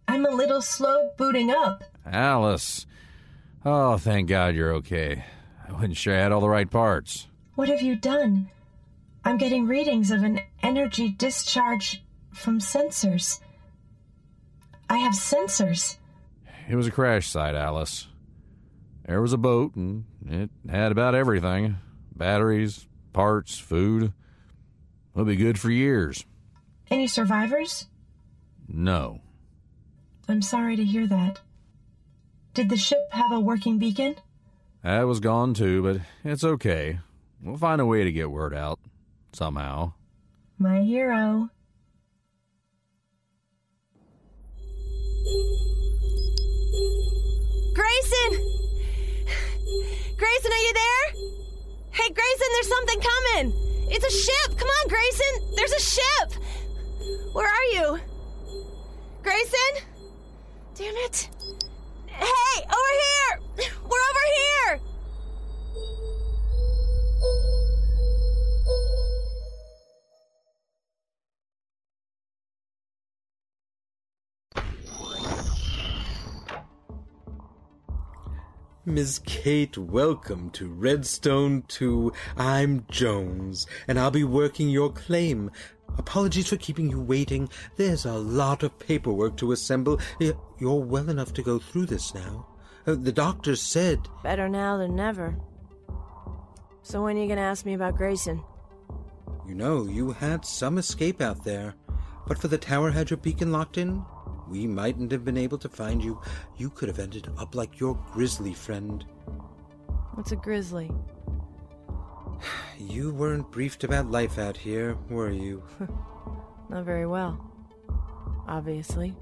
I'm 0.07 0.27
a 0.27 0.31
little 0.31 0.61
slow 0.61 1.11
booting 1.17 1.51
up. 1.51 1.85
Alice. 2.05 2.87
Oh, 3.65 3.99
thank 3.99 4.29
God 4.29 4.55
you're 4.55 4.73
okay. 4.75 5.25
I 5.69 5.73
wasn't 5.73 5.97
sure 5.97 6.15
I 6.15 6.21
had 6.21 6.33
all 6.33 6.41
the 6.41 6.49
right 6.49 6.71
parts. 6.71 7.27
What 7.55 7.69
have 7.69 7.83
you 7.83 7.97
done? 7.97 8.51
I'm 9.25 9.37
getting 9.37 9.67
readings 9.67 10.11
of 10.11 10.23
an 10.23 10.41
energy 10.63 11.09
discharge 11.09 12.03
from 12.33 12.61
sensors. 12.61 13.41
I 14.89 14.99
have 14.99 15.13
sensors. 15.13 15.99
It 16.69 16.77
was 16.77 16.87
a 16.87 16.93
crash 16.93 17.29
site, 17.29 17.55
Alice. 17.55 18.07
There 19.07 19.21
was 19.21 19.33
a 19.33 19.39
boat, 19.39 19.75
and 19.75 20.05
it 20.27 20.51
had 20.71 20.93
about 20.93 21.15
everything 21.15 21.77
batteries, 22.15 22.87
parts, 23.13 23.59
food. 23.59 24.13
It'll 25.15 25.25
be 25.25 25.37
good 25.37 25.59
for 25.59 25.71
years. 25.71 26.25
Any 26.91 27.07
survivors? 27.07 27.87
No. 28.67 29.21
I'm 30.29 30.43
sorry 30.43 30.77
to 30.77 30.85
hear 30.85 31.07
that. 31.07 31.41
Did 32.59 32.71
the 32.71 32.77
ship 32.77 33.13
have 33.13 33.31
a 33.31 33.39
working 33.39 33.79
beacon? 33.79 34.17
That 34.83 35.03
was 35.03 35.21
gone 35.21 35.55
too, 35.55 35.81
but 35.81 36.01
it's 36.25 36.43
okay. 36.43 36.99
We'll 37.41 37.57
find 37.57 37.81
a 37.81 37.87
way 37.87 38.03
to 38.03 38.11
get 38.11 38.33
word 38.33 38.53
out. 38.53 38.81
Somehow. 39.33 39.93
My 40.59 40.81
hero. 40.81 41.51
Grayson! 47.77 48.31
Grayson, 50.17 50.53
are 50.53 50.65
you 50.67 50.73
there? 50.75 51.13
Hey, 51.93 52.11
Grayson, 52.13 52.49
there's 52.55 52.69
something 52.69 53.01
coming! 53.01 53.53
It's 53.89 54.05
a 54.05 54.11
ship! 54.11 54.59
Come 54.59 54.67
on, 54.67 54.89
Grayson! 54.89 55.55
There's 55.55 55.73
a 55.75 55.81
ship! 55.81 56.43
Where 57.35 57.47
are 57.47 57.65
you? 57.67 58.01
Grayson? 59.23 59.85
Damn 60.75 60.97
it! 60.97 61.29
Hey, 62.19 62.65
over 62.65 62.95
here! 63.05 63.41
We're 63.89 64.05
over 64.11 64.27
here! 64.35 64.81
Ms. 78.85 79.21
Kate, 79.25 79.79
welcome 79.79 80.51
to 80.51 80.67
Redstone 80.67 81.63
2. 81.69 82.13
I'm 82.37 82.85
Jones, 82.91 83.67
and 83.87 84.01
I'll 84.01 84.11
be 84.11 84.25
working 84.25 84.69
your 84.71 84.91
claim. 84.91 85.53
Apologies 85.99 86.49
for 86.49 86.57
keeping 86.57 86.89
you 86.89 87.01
waiting. 87.01 87.49
There's 87.77 88.07
a 88.07 88.13
lot 88.15 88.63
of 88.63 88.79
paperwork 88.79 89.37
to 89.39 89.53
assemble. 89.53 90.01
You're 90.19 90.81
well 90.81 91.11
enough 91.11 91.35
to 91.35 91.43
go 91.43 91.59
through 91.59 91.87
this 91.87 92.15
now. 92.15 92.47
Uh, 92.87 92.95
the 92.95 93.13
doctor 93.13 93.57
said. 93.57 94.09
Better 94.23 94.49
now 94.49 94.79
than 94.79 94.97
never. 94.97 95.37
So 96.83 97.03
when 97.03 97.19
are 97.19 97.21
you 97.21 97.29
gonna 97.29 97.43
ask 97.43 97.67
me 97.67 97.75
about 97.75 97.97
Grayson? 97.97 98.43
You 99.47 99.55
know, 99.55 99.85
you 99.85 100.13
had 100.13 100.45
some 100.45 100.79
escape 100.79 101.21
out 101.21 101.45
there. 101.45 101.75
But 102.27 102.39
for 102.39 102.49
the 102.49 102.59
tower 102.59 102.91
had 102.91 103.11
your 103.11 103.17
beacon 103.17 103.53
locked 103.53 103.79
in, 103.79 104.05
we 104.49 104.67
mightn't 104.67 105.13
have 105.13 105.25
been 105.25 105.37
able 105.37 105.59
to 105.59 105.69
find 105.69 106.03
you. 106.03 106.21
You 106.57 106.71
could 106.71 106.89
have 106.89 106.99
ended 106.99 107.29
up 107.39 107.55
like 107.55 107.81
your 107.81 107.99
grizzly 108.13 108.55
friend. 108.55 109.05
What's 110.15 110.33
a 110.33 110.37
grizzly? 110.37 110.91
You 112.79 113.13
weren't 113.13 113.51
briefed 113.51 113.85
about 113.85 114.11
life 114.11 114.39
out 114.39 114.57
here, 114.57 114.97
were 115.11 115.31
you? 115.31 115.63
Not 116.71 116.85
very 116.85 117.07
well. 117.07 117.45
Obviously. 118.47 119.15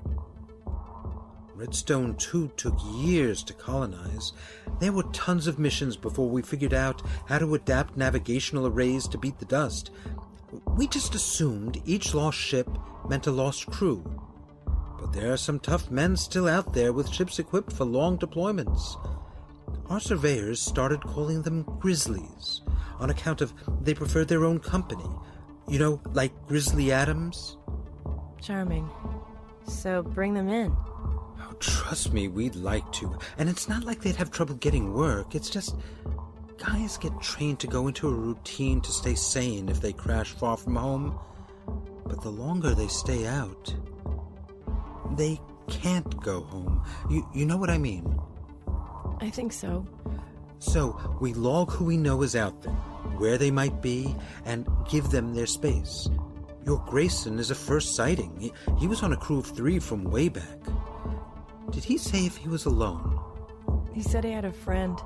Redstone 1.54 2.16
2 2.16 2.52
took 2.56 2.76
years 2.96 3.42
to 3.44 3.54
colonize. 3.54 4.32
There 4.78 4.92
were 4.92 5.04
tons 5.04 5.46
of 5.46 5.58
missions 5.58 5.96
before 5.96 6.28
we 6.28 6.42
figured 6.42 6.74
out 6.74 7.00
how 7.26 7.38
to 7.38 7.54
adapt 7.54 7.96
navigational 7.96 8.66
arrays 8.66 9.08
to 9.08 9.18
beat 9.18 9.38
the 9.38 9.46
dust. 9.46 9.90
We 10.76 10.86
just 10.86 11.14
assumed 11.14 11.80
each 11.86 12.14
lost 12.14 12.36
ship 12.36 12.68
meant 13.08 13.26
a 13.26 13.30
lost 13.30 13.66
crew. 13.68 14.04
But 15.00 15.14
there 15.14 15.32
are 15.32 15.38
some 15.38 15.58
tough 15.58 15.90
men 15.90 16.16
still 16.16 16.46
out 16.46 16.74
there 16.74 16.92
with 16.92 17.08
ships 17.08 17.38
equipped 17.38 17.72
for 17.72 17.86
long 17.86 18.18
deployments. 18.18 18.96
Our 19.88 20.00
surveyors 20.00 20.60
started 20.60 21.00
calling 21.00 21.40
them 21.40 21.62
Grizzlies 21.80 22.60
on 22.98 23.10
account 23.10 23.40
of 23.40 23.52
they 23.82 23.94
preferred 23.94 24.28
their 24.28 24.44
own 24.44 24.58
company. 24.58 25.08
You 25.68 25.78
know, 25.78 26.00
like 26.12 26.32
Grizzly 26.46 26.92
Adams? 26.92 27.56
Charming. 28.40 28.88
So 29.66 30.02
bring 30.02 30.34
them 30.34 30.48
in. 30.48 30.70
Oh, 31.40 31.54
trust 31.58 32.12
me, 32.12 32.28
we'd 32.28 32.54
like 32.54 32.90
to. 32.92 33.18
And 33.38 33.48
it's 33.48 33.68
not 33.68 33.84
like 33.84 34.00
they'd 34.00 34.16
have 34.16 34.30
trouble 34.30 34.54
getting 34.54 34.94
work. 34.94 35.34
It's 35.34 35.50
just 35.50 35.76
guys 36.58 36.96
get 36.96 37.20
trained 37.20 37.60
to 37.60 37.66
go 37.66 37.88
into 37.88 38.08
a 38.08 38.12
routine 38.12 38.80
to 38.80 38.92
stay 38.92 39.14
sane 39.14 39.68
if 39.68 39.80
they 39.80 39.92
crash 39.92 40.32
far 40.32 40.56
from 40.56 40.76
home. 40.76 41.18
But 42.06 42.22
the 42.22 42.30
longer 42.30 42.74
they 42.74 42.88
stay 42.88 43.26
out, 43.26 43.74
they 45.16 45.40
can't 45.68 46.20
go 46.22 46.42
home. 46.42 46.84
You 47.10 47.28
you 47.34 47.44
know 47.44 47.56
what 47.56 47.70
I 47.70 47.78
mean? 47.78 48.18
I 49.20 49.30
think 49.30 49.52
so. 49.52 49.86
So 50.58 50.98
we 51.20 51.34
log 51.34 51.70
who 51.70 51.84
we 51.84 51.96
know 51.96 52.22
is 52.22 52.34
out 52.34 52.62
there, 52.62 52.72
where 53.18 53.38
they 53.38 53.50
might 53.50 53.82
be, 53.82 54.14
and 54.44 54.66
give 54.88 55.10
them 55.10 55.34
their 55.34 55.46
space. 55.46 56.08
Your 56.64 56.82
Grayson 56.86 57.38
is 57.38 57.50
a 57.50 57.54
first 57.54 57.94
sighting. 57.94 58.36
He, 58.38 58.52
he 58.78 58.88
was 58.88 59.02
on 59.02 59.12
a 59.12 59.16
crew 59.16 59.38
of 59.38 59.46
three 59.46 59.78
from 59.78 60.04
way 60.04 60.28
back. 60.28 60.58
Did 61.70 61.84
he 61.84 61.98
say 61.98 62.26
if 62.26 62.36
he 62.36 62.48
was 62.48 62.64
alone? 62.64 63.20
He 63.92 64.02
said 64.02 64.24
he 64.24 64.32
had 64.32 64.44
a 64.44 64.52
friend 64.52 64.98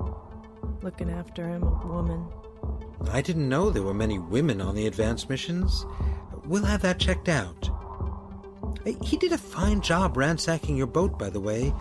looking 0.81 1.09
after 1.09 1.47
him, 1.47 1.63
a 1.63 1.87
woman. 1.87 2.25
I 3.11 3.21
didn't 3.21 3.49
know 3.49 3.69
there 3.69 3.83
were 3.83 3.93
many 3.93 4.19
women 4.19 4.61
on 4.61 4.75
the 4.75 4.87
advanced 4.87 5.29
missions. 5.29 5.85
We'll 6.45 6.65
have 6.65 6.81
that 6.81 6.99
checked 6.99 7.29
out. 7.29 7.69
He 9.03 9.17
did 9.17 9.31
a 9.31 9.37
fine 9.37 9.81
job 9.81 10.17
ransacking 10.17 10.75
your 10.75 10.87
boat, 10.87 11.19
by 11.19 11.29
the 11.29 11.39
way. 11.39 11.73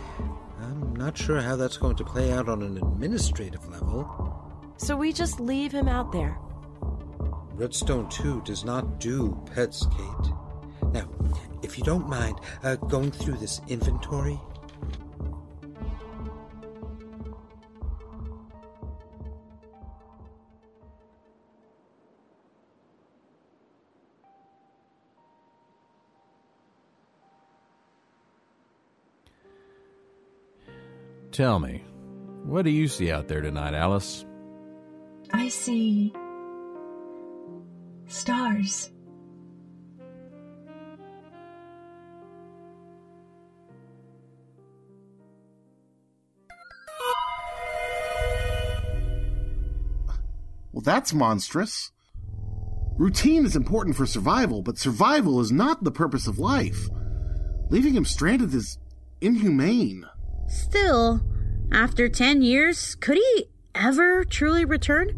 Not 1.00 1.16
sure 1.16 1.40
how 1.40 1.56
that's 1.56 1.78
going 1.78 1.96
to 1.96 2.04
play 2.04 2.30
out 2.30 2.46
on 2.50 2.60
an 2.60 2.76
administrative 2.76 3.66
level. 3.70 4.06
So 4.76 4.98
we 4.98 5.14
just 5.14 5.40
leave 5.40 5.72
him 5.72 5.88
out 5.88 6.12
there. 6.12 6.36
Redstone 7.54 8.06
2 8.10 8.42
does 8.42 8.66
not 8.66 9.00
do 9.00 9.42
pets, 9.54 9.86
Kate. 9.96 10.32
Now, 10.92 11.08
if 11.62 11.78
you 11.78 11.84
don't 11.84 12.06
mind 12.06 12.38
uh, 12.62 12.76
going 12.76 13.12
through 13.12 13.38
this 13.38 13.62
inventory. 13.66 14.38
Tell 31.40 31.58
me, 31.58 31.82
what 32.44 32.66
do 32.66 32.70
you 32.70 32.86
see 32.86 33.10
out 33.10 33.26
there 33.26 33.40
tonight, 33.40 33.72
Alice? 33.72 34.26
I 35.32 35.48
see 35.48 36.12
stars. 38.04 38.90
Well, 50.72 50.82
that's 50.82 51.14
monstrous. 51.14 51.90
Routine 52.98 53.46
is 53.46 53.56
important 53.56 53.96
for 53.96 54.04
survival, 54.04 54.60
but 54.60 54.76
survival 54.76 55.40
is 55.40 55.50
not 55.50 55.84
the 55.84 55.90
purpose 55.90 56.26
of 56.26 56.38
life. 56.38 56.90
Leaving 57.70 57.94
him 57.94 58.04
stranded 58.04 58.52
is 58.52 58.76
inhumane. 59.22 60.04
Still, 60.48 61.22
after 61.72 62.08
10 62.08 62.42
years, 62.42 62.94
could 62.96 63.16
he 63.16 63.48
ever 63.74 64.24
truly 64.24 64.64
return? 64.64 65.16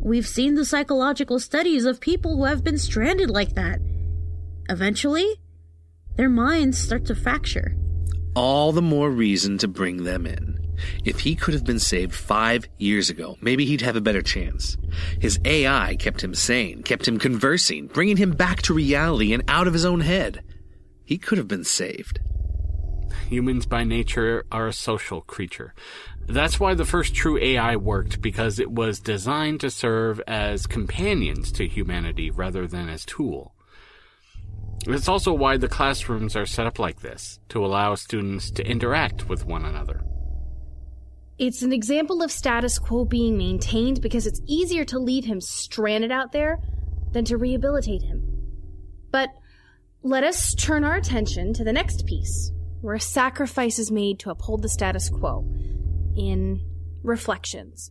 We've 0.00 0.26
seen 0.26 0.54
the 0.54 0.64
psychological 0.64 1.38
studies 1.38 1.84
of 1.84 2.00
people 2.00 2.36
who 2.36 2.44
have 2.44 2.64
been 2.64 2.78
stranded 2.78 3.30
like 3.30 3.54
that. 3.54 3.80
Eventually, 4.68 5.40
their 6.16 6.28
minds 6.28 6.78
start 6.78 7.04
to 7.06 7.14
fracture. 7.14 7.76
All 8.34 8.72
the 8.72 8.82
more 8.82 9.10
reason 9.10 9.58
to 9.58 9.68
bring 9.68 10.04
them 10.04 10.26
in. 10.26 10.58
If 11.04 11.20
he 11.20 11.36
could 11.36 11.54
have 11.54 11.64
been 11.64 11.78
saved 11.78 12.14
five 12.14 12.66
years 12.78 13.10
ago, 13.10 13.36
maybe 13.40 13.64
he'd 13.64 13.82
have 13.82 13.94
a 13.96 14.00
better 14.00 14.22
chance. 14.22 14.76
His 15.20 15.38
AI 15.44 15.96
kept 15.96 16.22
him 16.22 16.34
sane, 16.34 16.82
kept 16.82 17.06
him 17.06 17.18
conversing, 17.18 17.86
bringing 17.86 18.16
him 18.16 18.32
back 18.32 18.62
to 18.62 18.74
reality 18.74 19.32
and 19.32 19.44
out 19.48 19.68
of 19.68 19.72
his 19.72 19.84
own 19.84 20.00
head. 20.00 20.42
He 21.04 21.18
could 21.18 21.38
have 21.38 21.48
been 21.48 21.64
saved. 21.64 22.20
Humans 23.28 23.66
by 23.66 23.84
nature 23.84 24.44
are 24.50 24.68
a 24.68 24.72
social 24.72 25.20
creature. 25.20 25.74
That's 26.26 26.60
why 26.60 26.74
the 26.74 26.84
first 26.84 27.14
true 27.14 27.38
AI 27.38 27.76
worked, 27.76 28.20
because 28.20 28.58
it 28.58 28.70
was 28.70 29.00
designed 29.00 29.60
to 29.60 29.70
serve 29.70 30.20
as 30.26 30.66
companions 30.66 31.52
to 31.52 31.66
humanity 31.66 32.30
rather 32.30 32.66
than 32.66 32.88
as 32.88 33.04
tool. 33.04 33.54
It's 34.86 35.08
also 35.08 35.32
why 35.32 35.56
the 35.56 35.68
classrooms 35.68 36.34
are 36.34 36.46
set 36.46 36.66
up 36.66 36.78
like 36.78 37.00
this, 37.00 37.38
to 37.50 37.64
allow 37.64 37.94
students 37.94 38.50
to 38.52 38.66
interact 38.66 39.28
with 39.28 39.46
one 39.46 39.64
another. 39.64 40.02
It's 41.38 41.62
an 41.62 41.72
example 41.72 42.22
of 42.22 42.30
status 42.30 42.78
quo 42.78 43.04
being 43.04 43.36
maintained 43.36 44.00
because 44.00 44.26
it's 44.26 44.40
easier 44.46 44.84
to 44.86 44.98
leave 44.98 45.24
him 45.24 45.40
stranded 45.40 46.12
out 46.12 46.32
there 46.32 46.58
than 47.12 47.24
to 47.26 47.36
rehabilitate 47.36 48.02
him. 48.02 48.22
But 49.10 49.30
let 50.02 50.24
us 50.24 50.54
turn 50.54 50.84
our 50.84 50.96
attention 50.96 51.52
to 51.54 51.64
the 51.64 51.72
next 51.72 52.06
piece, 52.06 52.50
where 52.82 52.98
sacrifice 52.98 53.78
is 53.78 53.90
made 53.90 54.18
to 54.18 54.30
uphold 54.30 54.60
the 54.60 54.68
status 54.68 55.08
quo 55.08 55.46
in 56.16 56.60
Reflections. 57.02 57.90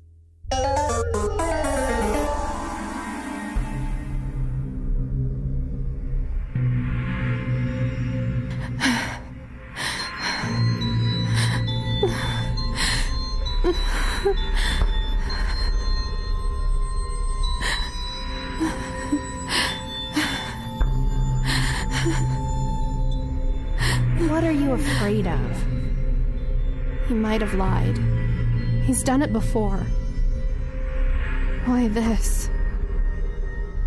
What 24.31 24.45
are 24.45 24.51
you 24.51 24.71
afraid 24.71 25.27
of? 25.27 25.63
He 27.07 27.13
might 27.13 27.41
have 27.41 27.53
lied. 27.53 27.97
He's 28.85 29.03
done 29.03 29.21
it 29.21 29.33
before. 29.33 29.85
Why 31.65 31.89
this? 31.89 32.49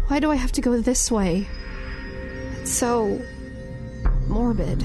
Why 0.09 0.21
do 0.21 0.31
I 0.31 0.37
have 0.37 0.53
to 0.53 0.61
go 0.61 0.79
this 0.83 1.11
way? 1.11 1.49
It's 2.61 2.71
so. 2.71 3.23
morbid. 4.29 4.85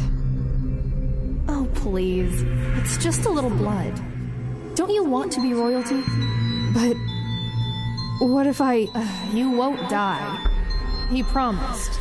Oh, 1.50 1.68
please. 1.76 2.42
It's 2.78 2.96
just 2.98 3.26
a 3.26 3.30
little 3.30 3.50
blood. 3.50 4.02
Don't 4.76 4.92
you 4.92 5.04
want 5.04 5.30
to 5.34 5.42
be 5.42 5.54
royalty? 5.54 6.02
But. 6.74 6.96
What 8.26 8.48
if 8.48 8.62
I. 8.62 8.88
Uh, 8.96 9.06
you 9.34 9.52
won't 9.52 9.90
die. 9.90 10.40
He 11.10 11.22
promised. 11.22 11.99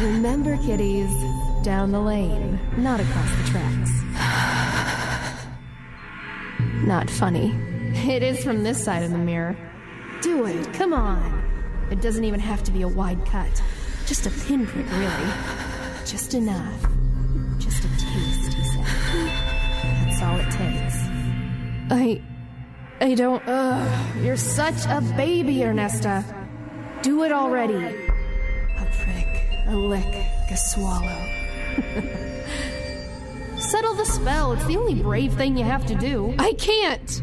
Remember, 0.00 0.56
kiddies, 0.58 1.10
down 1.62 1.92
the 1.92 2.00
lane, 2.00 2.58
not 2.76 3.00
across 3.00 3.30
the 3.36 3.44
tracks. 3.50 3.90
Not 6.86 7.10
funny. 7.10 7.54
It 7.94 8.22
is 8.22 8.44
from 8.44 8.62
this 8.62 8.82
side 8.82 9.02
of 9.02 9.10
the 9.10 9.18
mirror. 9.18 9.56
Do 10.22 10.44
it, 10.46 10.72
come 10.74 10.92
on. 10.92 11.42
It 11.90 12.00
doesn't 12.00 12.24
even 12.24 12.40
have 12.40 12.62
to 12.64 12.70
be 12.70 12.82
a 12.82 12.88
wide 12.88 13.24
cut. 13.26 13.62
Just 14.06 14.26
a 14.26 14.30
pinprick, 14.46 14.86
really. 14.92 15.32
Just 16.04 16.34
enough. 16.34 16.86
Just 17.58 17.84
a 17.84 17.88
taste, 17.88 18.52
he 18.52 18.62
said. 18.62 18.84
That's 20.04 20.22
all 20.22 20.38
it 20.38 20.50
takes. 20.50 20.96
I. 21.90 22.22
I 23.00 23.14
don't. 23.14 23.42
Ugh, 23.46 24.24
you're 24.24 24.36
such 24.36 24.86
a 24.86 25.00
baby, 25.16 25.56
Ernesta. 25.56 26.24
Do 27.02 27.24
it 27.24 27.32
already. 27.32 28.05
A 29.68 29.76
lick, 29.76 30.14
a 30.50 30.56
swallow. 30.56 31.28
Settle 33.58 33.94
the 33.94 34.04
spell. 34.04 34.52
It's 34.52 34.64
the 34.66 34.76
only 34.76 35.02
brave 35.02 35.34
thing 35.34 35.56
you 35.56 35.64
have 35.64 35.86
to 35.86 35.94
do. 35.94 36.34
I 36.38 36.52
can't. 36.52 37.22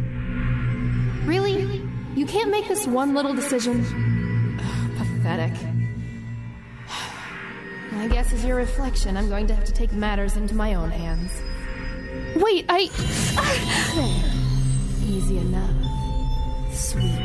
Really? 1.26 1.82
You 2.16 2.26
can't 2.26 2.52
make 2.52 2.68
this 2.68 2.86
one 2.86 3.14
little 3.14 3.34
decision? 3.34 4.60
Ugh, 4.60 4.92
pathetic. 4.98 5.54
I 7.94 8.08
guess 8.08 8.34
as 8.34 8.44
your 8.44 8.58
reflection, 8.58 9.16
I'm 9.16 9.30
going 9.30 9.48
to 9.48 9.56
have 9.56 9.66
to 9.66 9.72
take 9.72 9.94
matters 9.94 10.36
into 10.36 10.54
my 10.54 10.74
own 10.74 10.92
hands. 10.92 11.32
Wait, 12.36 12.66
I. 12.68 12.88
there. 13.96 14.34
Easy 15.10 15.38
enough. 15.38 15.72
Sweet, 16.74 17.20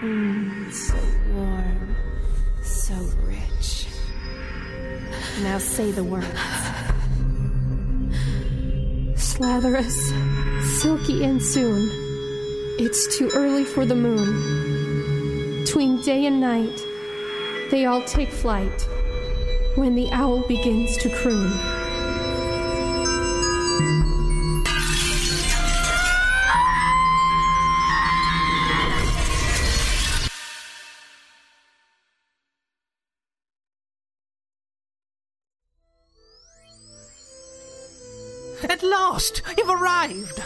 Mmm, 0.00 0.72
so 0.72 0.96
warm. 1.34 1.94
So 2.62 2.94
rich. 3.22 3.86
Now 5.42 5.58
say 5.58 5.90
the 5.90 6.02
words. 6.02 6.26
Slatherous, 9.20 9.92
silky 10.80 11.22
and 11.22 11.42
soon. 11.42 11.90
It's 12.78 13.18
too 13.18 13.30
early 13.34 13.64
for 13.64 13.84
the 13.84 13.94
moon. 13.94 15.64
Between 15.64 16.00
day 16.00 16.24
and 16.24 16.40
night, 16.40 16.82
they 17.70 17.84
all 17.84 18.02
take 18.04 18.30
flight 18.30 18.88
when 19.74 19.96
the 19.96 20.10
owl 20.12 20.40
begins 20.48 20.96
to 20.96 21.10
croon. 21.10 21.79
Last! 39.20 39.42
You've 39.56 39.68
arrived! 39.68 40.42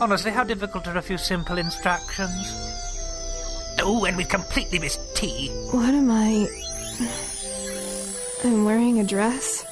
Honestly, 0.00 0.30
how 0.30 0.44
difficult 0.44 0.86
are 0.88 0.96
a 0.96 1.02
few 1.02 1.18
simple 1.18 1.58
instructions? 1.58 2.52
Oh, 3.80 4.04
and 4.06 4.16
we've 4.16 4.28
completely 4.28 4.78
missed 4.78 5.16
tea. 5.16 5.48
What 5.70 5.94
am 5.94 6.10
I. 6.10 6.48
I'm 8.44 8.64
wearing 8.64 9.00
a 9.00 9.04
dress? 9.04 9.64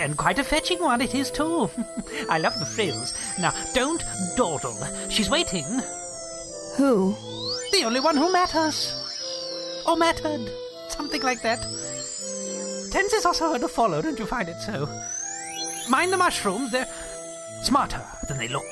And 0.00 0.16
quite 0.16 0.38
a 0.40 0.44
fetching 0.44 0.80
one 0.80 1.00
it 1.00 1.14
is, 1.14 1.30
too. 1.30 1.70
I 2.30 2.38
love 2.38 2.58
the 2.58 2.66
frills. 2.66 3.14
Now, 3.38 3.52
don't 3.74 4.02
dawdle. 4.36 4.76
She's 5.08 5.30
waiting. 5.30 5.64
Who? 6.76 7.14
The 7.72 7.84
only 7.84 8.00
one 8.00 8.16
who 8.16 8.32
matters. 8.32 8.92
Or 9.86 9.96
mattered. 9.96 10.50
Something 10.88 11.22
like 11.22 11.42
that. 11.42 11.60
Tenses 12.90 13.26
also 13.26 13.48
hard 13.48 13.60
to 13.60 13.68
follow, 13.68 14.02
don't 14.02 14.18
you 14.18 14.26
find 14.26 14.48
it 14.48 14.60
so? 14.60 14.88
Mind 15.88 16.12
the 16.12 16.16
mushrooms, 16.16 16.70
they're 16.72 16.88
smarter 17.64 18.00
than 18.28 18.38
they 18.38 18.48
look. 18.48 18.64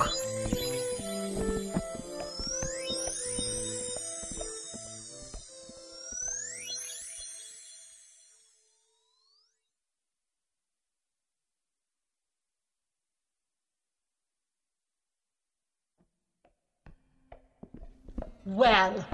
Well, 18.44 19.04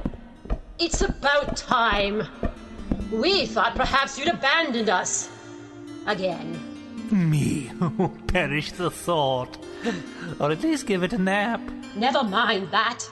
It's 0.78 1.02
about 1.02 1.56
time. 1.56 2.22
We 3.12 3.46
thought 3.46 3.74
perhaps 3.74 4.16
you'd 4.18 4.28
abandoned 4.28 4.88
us. 4.88 5.28
Again. 6.06 6.54
Me, 7.10 7.57
perish 8.26 8.72
the 8.72 8.90
thought. 8.90 9.58
Or 10.40 10.50
at 10.50 10.62
least 10.62 10.86
give 10.86 11.02
it 11.02 11.12
a 11.12 11.18
nap. 11.18 11.60
Never 11.96 12.22
mind 12.22 12.70
that. 12.70 13.02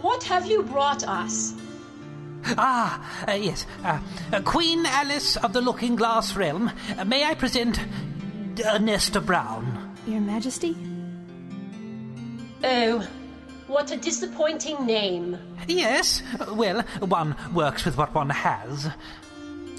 What 0.00 0.22
have 0.24 0.46
you 0.46 0.62
brought 0.62 1.06
us? 1.06 1.54
Ah, 2.56 3.26
uh, 3.28 3.32
yes. 3.32 3.66
Uh, 3.84 4.00
uh, 4.32 4.40
Queen 4.42 4.86
Alice 4.86 5.36
of 5.36 5.52
the 5.52 5.60
Looking 5.60 5.96
Glass 5.96 6.36
Realm. 6.36 6.70
Uh, 6.98 7.04
may 7.04 7.24
I 7.24 7.34
present 7.34 7.78
Ernesta 8.56 9.24
Brown? 9.24 9.94
Your 10.06 10.20
Majesty? 10.20 10.76
Oh, 12.64 13.06
what 13.66 13.90
a 13.90 13.96
disappointing 13.96 14.86
name. 14.86 15.38
Yes, 15.68 16.22
well, 16.52 16.82
one 17.00 17.36
works 17.54 17.84
with 17.84 17.96
what 17.96 18.14
one 18.14 18.30
has. 18.30 18.88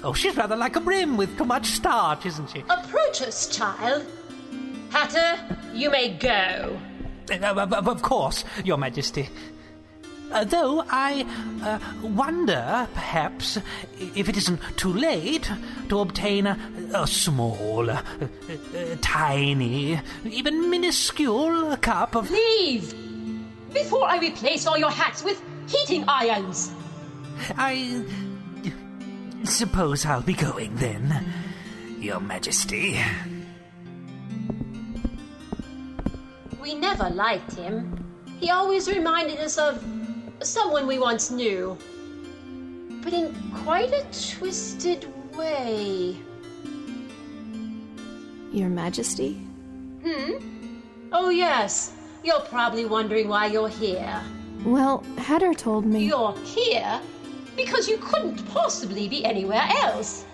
Oh, 0.04 0.12
she's 0.12 0.36
rather 0.36 0.56
like 0.56 0.76
a 0.76 0.80
brim 0.80 1.16
with 1.16 1.36
too 1.36 1.44
much 1.44 1.66
starch, 1.66 2.26
isn't 2.26 2.50
she? 2.50 2.60
Approach 2.68 3.22
us, 3.22 3.54
child. 3.54 4.06
Hatter, 4.92 5.56
you 5.72 5.90
may 5.90 6.10
go. 6.10 6.78
Uh, 7.30 7.66
of 7.72 8.02
course, 8.02 8.44
Your 8.62 8.76
Majesty. 8.76 9.30
Uh, 10.30 10.44
though 10.44 10.84
I 10.90 11.24
uh, 11.62 11.78
wonder, 12.06 12.86
perhaps, 12.92 13.58
if 13.98 14.28
it 14.28 14.36
isn't 14.36 14.60
too 14.76 14.92
late 14.92 15.50
to 15.88 16.00
obtain 16.00 16.46
a, 16.46 16.58
a 16.94 17.06
small, 17.06 17.90
uh, 17.90 18.02
uh 18.50 18.96
tiny, 19.00 19.98
even 20.24 20.68
minuscule 20.68 21.74
cup 21.78 22.14
of. 22.14 22.30
Leave! 22.30 22.94
Before 23.72 24.06
I 24.06 24.18
replace 24.18 24.66
all 24.66 24.76
your 24.76 24.90
hats 24.90 25.24
with 25.24 25.42
heating 25.68 26.04
irons! 26.06 26.70
I 27.56 28.04
suppose 29.44 30.04
I'll 30.04 30.22
be 30.22 30.34
going 30.34 30.76
then, 30.76 31.32
Your 31.98 32.20
Majesty. 32.20 33.00
We 36.62 36.76
never 36.76 37.10
liked 37.10 37.54
him. 37.54 38.06
He 38.38 38.50
always 38.50 38.88
reminded 38.88 39.40
us 39.40 39.58
of 39.58 39.84
someone 40.42 40.86
we 40.86 40.96
once 40.96 41.28
knew. 41.28 41.76
But 43.02 43.12
in 43.12 43.34
quite 43.64 43.92
a 43.92 44.06
twisted 44.30 45.08
way. 45.36 46.16
Your 48.52 48.68
Majesty? 48.68 49.32
Hmm? 50.04 50.34
Oh, 51.10 51.30
yes. 51.30 51.94
You're 52.22 52.40
probably 52.42 52.84
wondering 52.84 53.26
why 53.26 53.46
you're 53.46 53.68
here. 53.68 54.22
Well, 54.64 55.02
Hatter 55.18 55.54
told 55.54 55.84
me. 55.84 56.06
You're 56.06 56.36
here 56.44 57.00
because 57.56 57.88
you 57.88 57.98
couldn't 57.98 58.46
possibly 58.54 59.08
be 59.08 59.24
anywhere 59.24 59.66
else. 59.82 60.24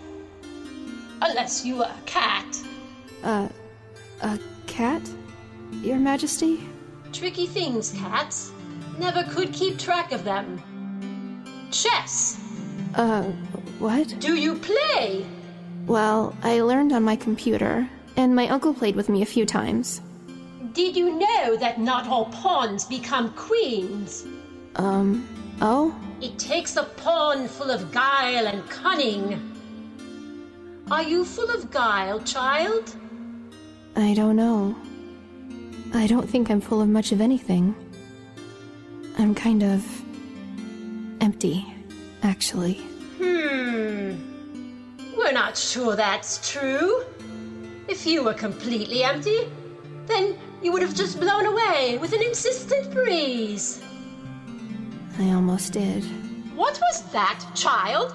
Unless 1.22 1.64
you 1.64 1.76
were 1.76 1.90
a 1.90 2.02
cat. 2.04 2.62
Uh, 3.24 3.48
a 4.20 4.38
cat? 4.66 5.00
Your 5.72 5.98
Majesty? 5.98 6.60
Tricky 7.12 7.46
things, 7.46 7.92
cats. 7.92 8.52
Never 8.98 9.22
could 9.24 9.52
keep 9.52 9.78
track 9.78 10.12
of 10.12 10.24
them. 10.24 10.62
Chess. 11.70 12.40
Uh, 12.94 13.22
what? 13.78 14.14
Do 14.18 14.34
you 14.34 14.56
play? 14.56 15.24
Well, 15.86 16.34
I 16.42 16.60
learned 16.60 16.92
on 16.92 17.04
my 17.04 17.16
computer, 17.16 17.88
and 18.16 18.34
my 18.34 18.48
uncle 18.48 18.74
played 18.74 18.96
with 18.96 19.08
me 19.08 19.22
a 19.22 19.26
few 19.26 19.46
times. 19.46 20.00
Did 20.72 20.96
you 20.96 21.18
know 21.18 21.56
that 21.56 21.80
not 21.80 22.06
all 22.08 22.26
pawns 22.26 22.84
become 22.84 23.32
queens? 23.34 24.26
Um, 24.76 25.26
oh? 25.60 25.94
It 26.20 26.38
takes 26.38 26.76
a 26.76 26.84
pawn 26.84 27.48
full 27.48 27.70
of 27.70 27.92
guile 27.92 28.46
and 28.46 28.68
cunning. 28.68 29.54
Are 30.90 31.02
you 31.02 31.24
full 31.24 31.50
of 31.50 31.70
guile, 31.70 32.20
child? 32.20 32.94
I 33.96 34.14
don't 34.14 34.36
know. 34.36 34.74
I 35.94 36.06
don't 36.06 36.28
think 36.28 36.50
I'm 36.50 36.60
full 36.60 36.80
of 36.80 36.88
much 36.88 37.12
of 37.12 37.20
anything. 37.20 37.74
I'm 39.18 39.34
kind 39.34 39.62
of. 39.62 39.84
empty, 41.20 41.66
actually. 42.22 42.74
Hmm. 43.18 44.14
We're 45.16 45.32
not 45.32 45.56
sure 45.56 45.96
that's 45.96 46.52
true. 46.52 47.02
If 47.88 48.06
you 48.06 48.22
were 48.24 48.34
completely 48.34 49.02
empty, 49.02 49.40
then 50.06 50.36
you 50.62 50.72
would 50.72 50.82
have 50.82 50.94
just 50.94 51.18
blown 51.20 51.46
away 51.46 51.98
with 51.98 52.12
an 52.12 52.22
insistent 52.22 52.92
breeze. 52.92 53.82
I 55.18 55.30
almost 55.32 55.72
did. 55.72 56.04
What 56.54 56.80
was 56.80 57.02
that, 57.12 57.44
child? 57.54 58.14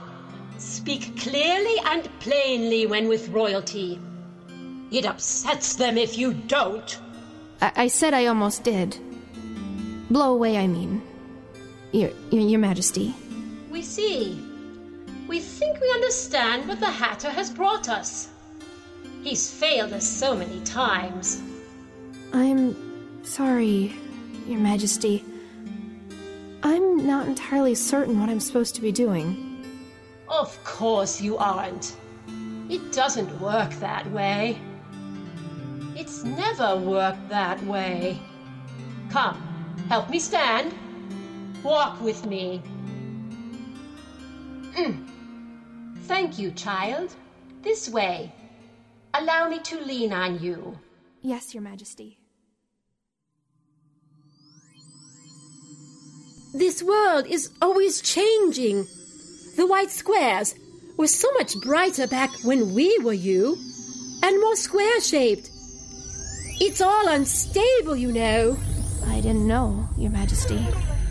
Speak 0.57 1.17
clearly 1.19 1.75
and 1.85 2.07
plainly 2.19 2.85
when 2.85 3.07
with 3.07 3.29
royalty. 3.29 3.99
It 4.91 5.05
upsets 5.05 5.75
them 5.75 5.97
if 5.97 6.17
you 6.17 6.33
don't. 6.33 6.97
I, 7.63 7.71
I 7.83 7.87
said 7.87 8.13
I 8.13 8.25
almost 8.25 8.63
did. 8.65 8.97
Blow 10.11 10.33
away, 10.33 10.57
I 10.57 10.67
mean. 10.67 11.01
Your, 11.93 12.11
your, 12.29 12.41
your 12.41 12.59
Majesty. 12.59 13.15
We 13.71 13.81
see. 13.81 14.43
We 15.27 15.39
think 15.39 15.79
we 15.79 15.89
understand 15.91 16.67
what 16.67 16.81
the 16.81 16.91
Hatter 16.91 17.29
has 17.29 17.49
brought 17.49 17.87
us. 17.87 18.27
He's 19.23 19.49
failed 19.49 19.93
us 19.93 20.05
so 20.05 20.35
many 20.35 20.59
times. 20.65 21.41
I'm 22.33 23.23
sorry, 23.23 23.93
Your 24.45 24.59
Majesty. 24.59 25.23
I'm 26.63 27.07
not 27.07 27.27
entirely 27.27 27.75
certain 27.75 28.19
what 28.19 28.29
I'm 28.29 28.41
supposed 28.41 28.75
to 28.75 28.81
be 28.81 28.91
doing. 28.91 29.63
Of 30.27 30.61
course 30.65 31.21
you 31.21 31.37
aren't. 31.37 31.95
It 32.69 32.91
doesn't 32.91 33.39
work 33.39 33.71
that 33.75 34.09
way. 34.11 34.59
It's 36.03 36.25
never 36.25 36.75
worked 36.75 37.29
that 37.29 37.63
way. 37.63 38.19
Come, 39.09 39.37
help 39.87 40.09
me 40.09 40.19
stand. 40.19 40.73
Walk 41.63 42.01
with 42.01 42.25
me. 42.25 42.61
Mm. 44.75 45.07
Thank 45.99 46.37
you, 46.37 46.51
child. 46.51 47.15
This 47.61 47.87
way. 47.87 48.33
Allow 49.13 49.47
me 49.47 49.59
to 49.59 49.79
lean 49.79 50.11
on 50.11 50.43
you. 50.43 50.77
Yes, 51.21 51.53
Your 51.53 51.63
Majesty. 51.63 52.17
This 56.53 56.83
world 56.83 57.27
is 57.27 57.49
always 57.61 58.01
changing. 58.01 58.85
The 59.55 59.65
white 59.65 59.89
squares 59.89 60.53
were 60.97 61.07
so 61.07 61.31
much 61.35 61.55
brighter 61.61 62.07
back 62.07 62.29
when 62.43 62.73
we 62.73 62.99
were 62.99 63.13
you, 63.13 63.57
and 64.21 64.41
more 64.41 64.57
square 64.57 64.99
shaped. 64.99 65.49
It's 66.65 66.79
all 66.79 67.09
unstable, 67.09 67.97
you 67.97 68.13
know. 68.13 68.57
I 69.07 69.19
didn't 69.19 69.45
know, 69.45 69.89
Your 69.97 70.11
Majesty. 70.11 70.65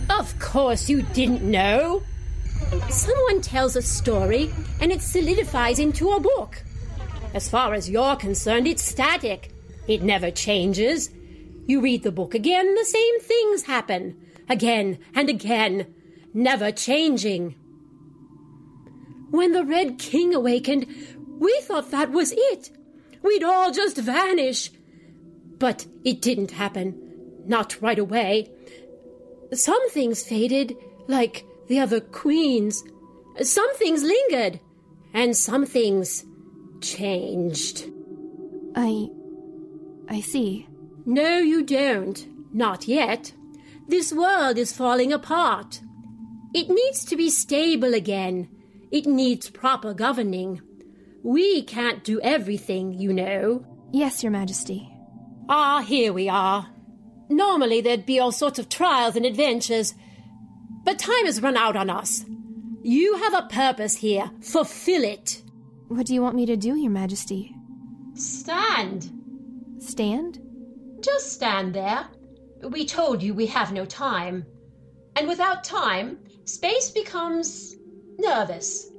Of 0.08 0.38
course 0.38 0.88
you 0.88 1.02
didn't 1.02 1.42
know. 1.42 2.02
Someone 2.88 3.42
tells 3.42 3.76
a 3.76 3.82
story 3.82 4.50
and 4.80 4.90
it 4.90 5.02
solidifies 5.02 5.78
into 5.78 6.12
a 6.12 6.20
book. 6.20 6.62
As 7.34 7.50
far 7.50 7.74
as 7.74 7.90
you're 7.90 8.16
concerned, 8.16 8.66
it's 8.66 8.82
static. 8.82 9.52
It 9.86 10.00
never 10.00 10.30
changes. 10.30 11.10
You 11.66 11.82
read 11.82 12.02
the 12.02 12.12
book 12.12 12.34
again, 12.34 12.74
the 12.74 12.86
same 12.86 13.20
things 13.20 13.64
happen. 13.64 14.16
Again 14.48 15.00
and 15.14 15.28
again, 15.28 15.94
never 16.32 16.72
changing. 16.72 17.56
When 19.30 19.52
the 19.52 19.64
Red 19.64 19.98
King 19.98 20.34
awakened, 20.34 20.86
we 21.38 21.60
thought 21.64 21.90
that 21.90 22.10
was 22.10 22.32
it. 22.34 22.70
We'd 23.22 23.44
all 23.44 23.70
just 23.70 23.98
vanish. 23.98 24.70
But 25.62 25.86
it 26.04 26.20
didn't 26.20 26.50
happen. 26.50 27.00
Not 27.46 27.80
right 27.80 28.00
away. 28.00 28.50
Some 29.52 29.88
things 29.90 30.20
faded, 30.20 30.76
like 31.06 31.44
the 31.68 31.78
other 31.78 32.00
queens. 32.00 32.82
Some 33.42 33.72
things 33.76 34.02
lingered, 34.02 34.58
and 35.14 35.36
some 35.36 35.64
things 35.64 36.24
changed. 36.80 37.88
I. 38.74 39.06
I 40.08 40.20
see. 40.20 40.66
No, 41.06 41.38
you 41.38 41.62
don't. 41.62 42.26
Not 42.52 42.88
yet. 42.88 43.32
This 43.86 44.12
world 44.12 44.58
is 44.58 44.72
falling 44.72 45.12
apart. 45.12 45.80
It 46.52 46.70
needs 46.70 47.04
to 47.04 47.14
be 47.14 47.30
stable 47.30 47.94
again. 47.94 48.48
It 48.90 49.06
needs 49.06 49.48
proper 49.48 49.94
governing. 49.94 50.60
We 51.22 51.62
can't 51.62 52.02
do 52.02 52.20
everything, 52.20 52.94
you 52.94 53.12
know. 53.12 53.64
Yes, 53.92 54.24
Your 54.24 54.32
Majesty. 54.32 54.91
Ah, 55.48 55.82
here 55.86 56.12
we 56.12 56.28
are. 56.28 56.68
Normally 57.28 57.80
there'd 57.80 58.06
be 58.06 58.18
all 58.18 58.32
sorts 58.32 58.58
of 58.58 58.68
trials 58.68 59.16
and 59.16 59.24
adventures, 59.24 59.94
but 60.84 60.98
time 60.98 61.26
has 61.26 61.42
run 61.42 61.56
out 61.56 61.76
on 61.76 61.90
us. 61.90 62.24
You 62.82 63.16
have 63.16 63.34
a 63.34 63.48
purpose 63.48 63.96
here. 63.96 64.30
Fulfill 64.42 65.04
it. 65.04 65.42
What 65.88 66.06
do 66.06 66.14
you 66.14 66.22
want 66.22 66.36
me 66.36 66.46
to 66.46 66.56
do, 66.56 66.76
Your 66.76 66.90
Majesty? 66.90 67.54
Stand. 68.14 69.10
Stand? 69.78 70.40
Just 71.00 71.32
stand 71.32 71.74
there. 71.74 72.06
We 72.62 72.86
told 72.86 73.22
you 73.22 73.34
we 73.34 73.46
have 73.46 73.72
no 73.72 73.84
time. 73.84 74.46
And 75.16 75.28
without 75.28 75.64
time, 75.64 76.18
space 76.44 76.90
becomes 76.90 77.76
nervous. 78.18 78.90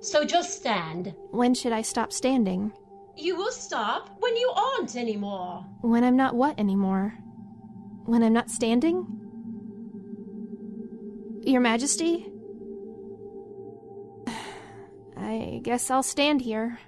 So 0.00 0.24
just 0.24 0.56
stand. 0.56 1.14
When 1.30 1.54
should 1.54 1.72
I 1.72 1.82
stop 1.82 2.12
standing? 2.12 2.72
You 3.16 3.36
will 3.36 3.52
stop 3.52 4.10
when 4.20 4.36
you 4.36 4.52
aren't 4.56 4.96
anymore. 4.96 5.64
When 5.80 6.02
I'm 6.04 6.16
not 6.16 6.34
what 6.34 6.58
anymore? 6.58 7.14
When 8.04 8.22
I'm 8.22 8.32
not 8.32 8.50
standing? 8.50 9.06
Your 11.44 11.60
Majesty? 11.60 12.26
I 15.16 15.60
guess 15.62 15.90
I'll 15.90 16.02
stand 16.02 16.40
here. 16.40 16.78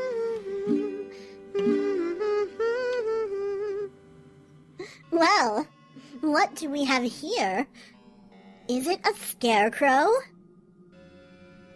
Well, 5.18 5.66
what 6.20 6.54
do 6.54 6.70
we 6.70 6.84
have 6.84 7.02
here? 7.02 7.66
Is 8.68 8.86
it 8.86 9.00
a 9.04 9.12
scarecrow? 9.14 10.06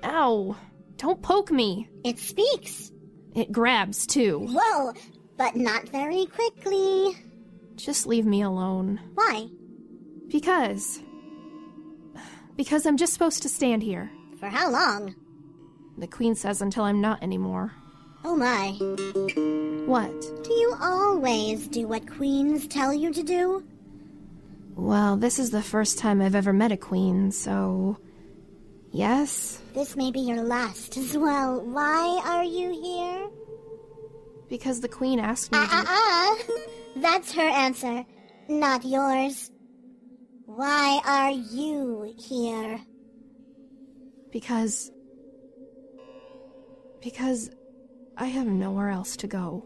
Ow! 0.05 0.57
Don't 0.97 1.21
poke 1.21 1.51
me! 1.51 1.89
It 2.05 2.21
speaks. 2.21 2.93
It 3.35 3.51
grabs, 3.51 4.07
too. 4.07 4.47
Whoa, 4.49 4.93
but 5.37 5.57
not 5.57 5.89
very 5.89 6.27
quickly. 6.27 7.17
Just 7.75 8.07
leave 8.07 8.27
me 8.27 8.43
alone. 8.43 9.01
Why? 9.15 9.49
Because. 10.29 11.01
Because 12.55 12.87
I'm 12.87 12.97
just 12.97 13.13
supposed 13.13 13.43
to 13.43 13.49
stand 13.49 13.83
here. 13.83 14.09
For 14.39 14.47
how 14.47 14.71
long? 14.71 15.17
The 15.99 16.07
Queen 16.07 16.37
says 16.37 16.63
until 16.63 16.85
I'm 16.85 17.01
not 17.01 17.21
anymore. 17.25 17.73
Oh 18.25 18.37
my. 18.37 18.69
What? 19.87 20.11
Do 20.45 20.53
you 20.53 20.75
always 20.81 21.67
do 21.69 21.87
what 21.89 22.07
queens 22.09 22.67
tell 22.69 22.93
you 22.93 23.13
to 23.13 23.23
do? 23.23 23.65
Well, 24.77 25.17
this 25.17 25.39
is 25.39 25.51
the 25.51 25.63
first 25.63 25.99
time 25.99 26.23
I've 26.23 26.35
ever 26.35 26.53
met 26.53 26.73
a 26.73 26.77
queen, 26.77 27.31
so. 27.33 27.99
Yes? 28.91 29.61
This 29.75 29.97
may 29.97 30.11
be 30.11 30.21
your 30.21 30.43
last 30.43 30.97
as 30.97 31.17
well. 31.17 31.61
Why 31.63 32.21
are 32.25 32.45
you 32.45 32.71
here? 32.81 33.29
Because 34.49 34.81
the 34.81 34.89
Queen 34.89 35.19
asked 35.19 35.51
me 35.51 35.59
Ah, 35.61 35.67
to. 35.67 35.89
ah, 35.89 36.37
ah. 36.59 37.01
That's 37.01 37.33
her 37.33 37.41
answer, 37.49 38.05
not 38.49 38.85
yours. 38.85 39.51
Why 40.45 41.01
are 41.07 41.31
you 41.31 42.15
here? 42.19 42.81
Because. 44.31 44.91
Because 47.03 47.51
I 48.17 48.27
have 48.27 48.47
nowhere 48.47 48.91
else 48.91 49.17
to 49.19 49.27
go. 49.27 49.65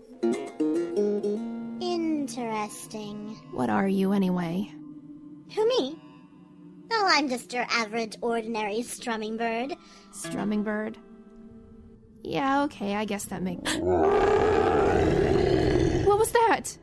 Interesting. 1.81 3.37
What 3.53 3.71
are 3.71 3.89
you, 3.89 4.13
anyway? 4.13 4.71
Who, 5.55 5.69
me? 5.69 5.99
Oh, 6.93 7.11
I'm 7.13 7.29
just 7.29 7.53
your 7.53 7.67
average, 7.71 8.17
ordinary 8.21 8.83
strumming 8.83 9.37
bird. 9.37 9.75
Strumming 10.13 10.63
bird? 10.63 10.97
Yeah, 12.23 12.63
okay, 12.65 12.95
I 12.95 13.05
guess 13.05 13.25
that 13.27 13.43
makes. 13.43 13.75
what 13.77 13.99
was 16.19 16.31
that? 16.33 16.77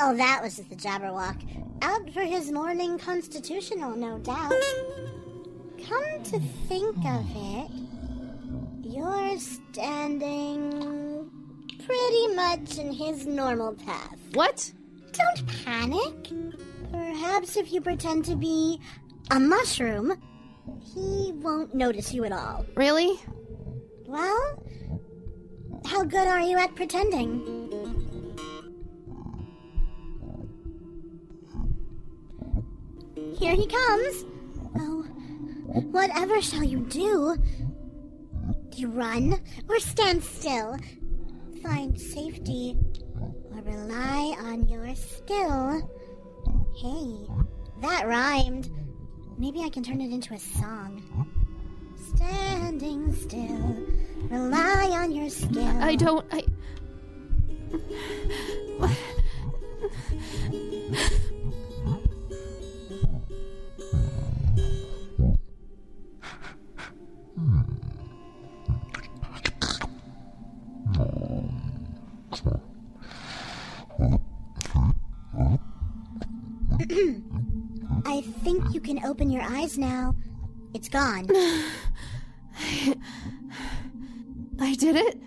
Oh, 0.00 0.16
that 0.16 0.40
was 0.42 0.56
just 0.56 0.70
the 0.70 0.76
Jabberwock. 0.76 1.36
Out 1.82 2.10
for 2.10 2.22
his 2.22 2.50
morning 2.50 2.98
constitutional, 2.98 3.96
no 3.96 4.18
doubt. 4.18 4.52
Come 5.88 6.22
to 6.24 6.40
think 6.68 6.96
of 7.04 7.26
it, 7.36 7.70
you're 8.84 9.38
standing 9.38 11.30
pretty 11.86 12.34
much 12.34 12.78
in 12.78 12.92
his 12.92 13.26
normal 13.26 13.74
path. 13.74 14.18
What? 14.34 14.72
Don't 15.12 15.64
panic. 15.64 16.30
Perhaps 16.90 17.56
if 17.56 17.72
you 17.72 17.80
pretend 17.80 18.24
to 18.26 18.36
be 18.36 18.80
a 19.30 19.40
mushroom, 19.40 20.20
he 20.80 21.32
won't 21.36 21.74
notice 21.74 22.12
you 22.12 22.24
at 22.24 22.32
all. 22.32 22.66
Really? 22.74 23.18
Well, 24.06 24.62
how 25.86 26.04
good 26.04 26.26
are 26.26 26.40
you 26.40 26.58
at 26.58 26.74
pretending? 26.74 27.62
Here 33.38 33.54
he 33.54 33.66
comes. 33.66 34.24
Oh, 34.76 35.02
whatever 35.90 36.40
shall 36.40 36.64
you 36.64 36.80
do? 36.80 37.36
You 38.76 38.88
run 38.88 39.40
or 39.68 39.78
stand 39.78 40.24
still? 40.24 40.76
Find 41.62 41.96
safety 41.98 42.76
or 43.20 43.62
rely 43.62 44.36
on 44.40 44.66
your 44.66 44.92
skill? 44.96 45.88
Hey, 46.76 47.24
that 47.82 48.08
rhymed. 48.08 48.70
Maybe 49.38 49.62
I 49.62 49.68
can 49.68 49.84
turn 49.84 50.00
it 50.00 50.10
into 50.10 50.34
a 50.34 50.38
song. 50.38 51.00
Standing 52.16 53.12
still, 53.12 53.76
rely 54.28 54.90
on 54.90 55.12
your 55.12 55.30
skill. 55.30 55.78
I 55.80 55.94
don't. 55.94 56.26
I. 56.32 56.42
think 78.44 78.74
you 78.74 78.80
can 78.80 79.02
open 79.06 79.30
your 79.30 79.42
eyes 79.42 79.78
now. 79.78 80.14
It's 80.74 80.90
gone. 80.90 81.26
I 84.60 84.74
did 84.74 84.96
it? 84.96 85.18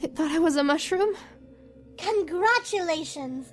It 0.00 0.14
thought 0.14 0.30
I 0.30 0.38
was 0.38 0.54
a 0.54 0.62
mushroom? 0.62 1.16
Congratulations! 1.98 3.52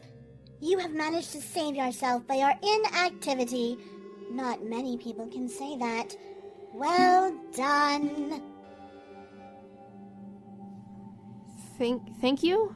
You 0.61 0.77
have 0.77 0.93
managed 0.93 1.31
to 1.31 1.41
save 1.41 1.75
yourself 1.75 2.27
by 2.27 2.35
your 2.35 2.53
inactivity. 2.61 3.77
Not 4.31 4.63
many 4.63 4.97
people 4.97 5.25
can 5.27 5.49
say 5.49 5.77
that. 5.77 6.15
Well 6.71 7.35
done. 7.55 8.43
Thank, 11.79 12.21
thank 12.21 12.43
you? 12.43 12.75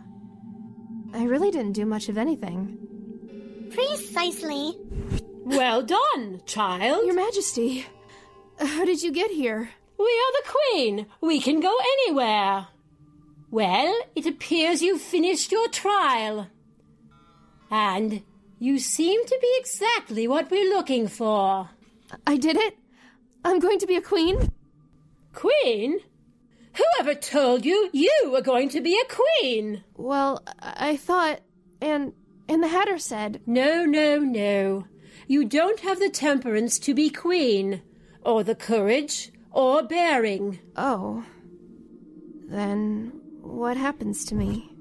I 1.13 1.25
really 1.25 1.51
didn't 1.51 1.73
do 1.73 1.85
much 1.85 2.09
of 2.09 2.17
anything. 2.17 2.77
Precisely. 3.69 4.73
Well 5.49 5.81
done, 5.81 6.41
child. 6.45 7.07
Your 7.07 7.15
Majesty, 7.15 7.87
how 8.59 8.85
did 8.85 9.01
you 9.01 9.11
get 9.11 9.31
here? 9.31 9.71
We 9.97 10.05
are 10.05 10.43
the 10.43 10.47
Queen. 10.47 11.07
We 11.21 11.41
can 11.41 11.59
go 11.59 11.75
anywhere. 11.97 12.67
Well, 13.49 13.99
it 14.15 14.27
appears 14.27 14.83
you've 14.83 15.01
finished 15.01 15.51
your 15.51 15.67
trial. 15.69 16.47
And 17.71 18.21
you 18.59 18.77
seem 18.77 19.25
to 19.25 19.39
be 19.41 19.57
exactly 19.59 20.27
what 20.27 20.51
we're 20.51 20.69
looking 20.69 21.07
for. 21.07 21.69
I 22.27 22.37
did 22.37 22.55
it? 22.55 22.77
I'm 23.43 23.57
going 23.57 23.79
to 23.79 23.87
be 23.87 23.95
a 23.95 24.01
queen? 24.01 24.51
Queen? 25.33 25.99
Whoever 26.75 27.15
told 27.15 27.65
you 27.65 27.89
you 27.91 28.29
were 28.31 28.41
going 28.41 28.69
to 28.69 28.81
be 28.81 28.99
a 28.99 29.13
queen? 29.15 29.83
Well, 29.95 30.43
I 30.59 30.89
I 30.91 30.97
thought. 30.97 31.41
And. 31.81 32.13
And 32.47 32.61
the 32.63 32.67
Hatter 32.67 32.99
said. 32.99 33.41
No, 33.47 33.85
no, 33.85 34.19
no. 34.19 34.85
You 35.29 35.45
don't 35.45 35.79
have 35.81 35.99
the 35.99 36.09
temperance 36.09 36.79
to 36.79 36.95
be 36.95 37.11
queen, 37.11 37.83
or 38.25 38.43
the 38.43 38.55
courage, 38.55 39.31
or 39.51 39.83
bearing. 39.83 40.57
Oh. 40.75 41.23
Then 42.47 43.11
what 43.39 43.77
happens 43.77 44.25
to 44.25 44.33
me? 44.33 44.71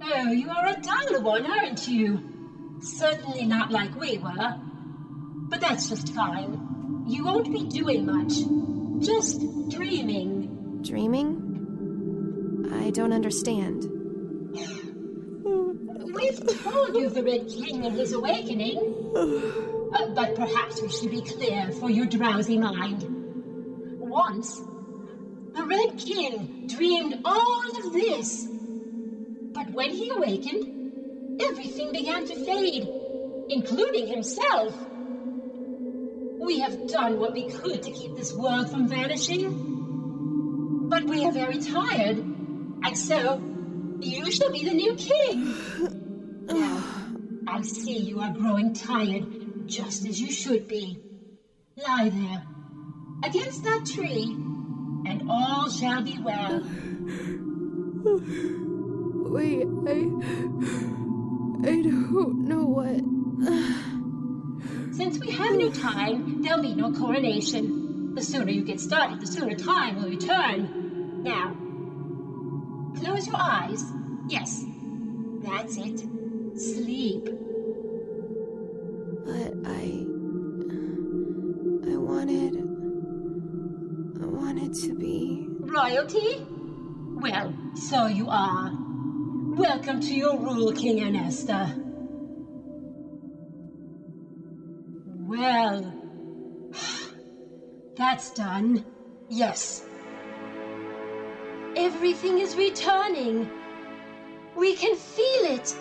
Oh, 0.00 0.32
you 0.32 0.48
are 0.48 0.68
a 0.68 0.80
dull 0.80 1.20
one, 1.20 1.44
aren't 1.44 1.86
you? 1.86 2.78
Certainly 2.80 3.44
not 3.44 3.70
like 3.70 3.94
we 4.00 4.16
were. 4.16 4.58
But 5.50 5.60
that's 5.60 5.90
just 5.90 6.14
fine. 6.14 7.04
You 7.06 7.26
won't 7.26 7.52
be 7.52 7.64
doing 7.64 8.06
much. 8.06 8.32
Just 9.04 9.42
dreaming. 9.68 10.80
Dreaming? 10.80 12.70
I 12.72 12.88
don't 12.92 13.12
understand. 13.12 13.84
We've 16.14 16.62
told 16.62 16.96
you 16.96 17.10
the 17.10 17.22
Red 17.22 17.46
King 17.46 17.84
and 17.84 17.94
his 17.94 18.14
awakening. 18.14 19.12
Uh, 19.92 20.08
but 20.14 20.34
perhaps 20.34 20.82
we 20.82 20.88
should 20.88 21.10
be 21.10 21.22
clear 21.22 21.70
for 21.72 21.90
your 21.90 22.06
drowsy 22.06 22.58
mind. 22.58 23.04
Once, 24.00 24.60
the 25.54 25.64
Red 25.64 25.98
King 25.98 26.64
dreamed 26.66 27.20
all 27.24 27.62
of 27.84 27.92
this. 27.92 28.46
But 29.52 29.70
when 29.70 29.90
he 29.90 30.10
awakened, 30.14 31.40
everything 31.42 31.92
began 31.92 32.26
to 32.26 32.44
fade, 32.44 32.88
including 33.48 34.08
himself. 34.08 34.74
We 36.40 36.60
have 36.60 36.88
done 36.88 37.18
what 37.18 37.32
we 37.32 37.50
could 37.50 37.82
to 37.82 37.90
keep 37.90 38.14
this 38.14 38.34
world 38.34 38.70
from 38.70 38.88
vanishing. 38.88 40.86
But 40.88 41.04
we 41.04 41.24
are 41.24 41.32
very 41.32 41.60
tired, 41.60 42.18
and 42.18 42.96
so 42.96 43.40
you 44.00 44.30
shall 44.30 44.52
be 44.52 44.64
the 44.64 44.74
new 44.74 44.94
king. 44.94 45.54
Now, 46.48 46.82
I 47.46 47.60
see 47.60 47.98
you 47.98 48.20
are 48.20 48.32
growing 48.32 48.72
tired, 48.72 49.26
just 49.68 50.06
as 50.06 50.20
you 50.20 50.32
should 50.32 50.66
be. 50.66 50.98
Lie 51.76 52.08
there, 52.08 52.42
against 53.22 53.62
that 53.64 53.86
tree, 53.86 54.32
and 55.06 55.30
all 55.30 55.70
shall 55.70 56.02
be 56.02 56.18
well. 56.18 56.62
Wait, 59.30 59.68
I. 59.86 60.08
I 61.60 61.82
don't 61.82 62.48
know 62.48 62.64
what. 62.64 63.02
Since 64.94 65.18
we 65.18 65.30
have 65.32 65.54
no 65.56 65.70
time, 65.70 66.42
there'll 66.42 66.62
be 66.62 66.74
no 66.74 66.92
coronation. 66.92 68.14
The 68.14 68.22
sooner 68.22 68.50
you 68.50 68.64
get 68.64 68.80
started, 68.80 69.20
the 69.20 69.26
sooner 69.26 69.54
time 69.54 69.96
will 69.96 70.08
return. 70.08 71.22
Now, 71.22 71.54
close 72.98 73.26
your 73.26 73.36
eyes. 73.36 73.84
Yes, 74.28 74.64
that's 75.42 75.76
it. 75.76 76.00
Sleep. 76.58 77.47
Wanted 84.68 84.88
to 84.88 84.94
be. 84.94 85.46
Royalty? 85.60 86.46
Well, 87.20 87.54
so 87.74 88.06
you 88.06 88.28
are. 88.28 88.70
Welcome 89.56 90.00
to 90.00 90.14
your 90.14 90.38
rule, 90.38 90.72
King 90.72 90.98
Ernesta. 90.98 91.74
Well, 95.26 95.94
that's 97.96 98.30
done. 98.30 98.84
Yes. 99.28 99.84
Everything 101.76 102.38
is 102.38 102.56
returning. 102.56 103.50
We 104.56 104.74
can 104.74 104.96
feel 104.96 105.44
it. 105.56 105.74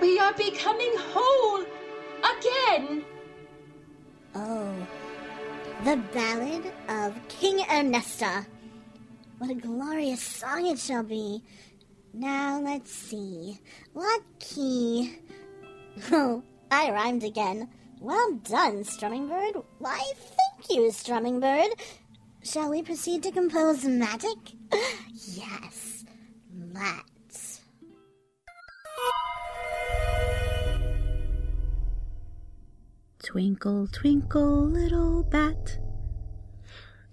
We 0.00 0.18
are 0.18 0.32
becoming 0.34 0.92
whole 0.96 1.64
again. 2.36 3.04
The 5.88 5.96
Ballad 6.12 6.70
of 6.90 7.18
King 7.28 7.60
Ernesta. 7.60 8.44
What 9.38 9.48
a 9.48 9.54
glorious 9.54 10.20
song 10.20 10.66
it 10.66 10.78
shall 10.78 11.02
be. 11.02 11.42
Now 12.12 12.60
let's 12.60 12.92
see. 12.92 13.58
What 13.94 14.20
key? 14.38 15.16
Oh, 16.12 16.42
I 16.70 16.90
rhymed 16.90 17.24
again. 17.24 17.70
Well 18.00 18.34
done, 18.34 18.84
Strumming 18.84 19.28
Bird. 19.28 19.62
Why, 19.78 19.98
thank 20.14 20.68
you, 20.68 20.90
Strumming 20.90 21.40
Bird. 21.40 21.70
Shall 22.42 22.68
we 22.68 22.82
proceed 22.82 23.22
to 23.22 23.30
compose 23.30 23.86
magic? 23.86 24.36
yes, 25.14 26.04
let's. 26.74 27.17
Twinkle, 33.22 33.88
twinkle, 33.88 34.66
little 34.66 35.24
bat. 35.24 35.78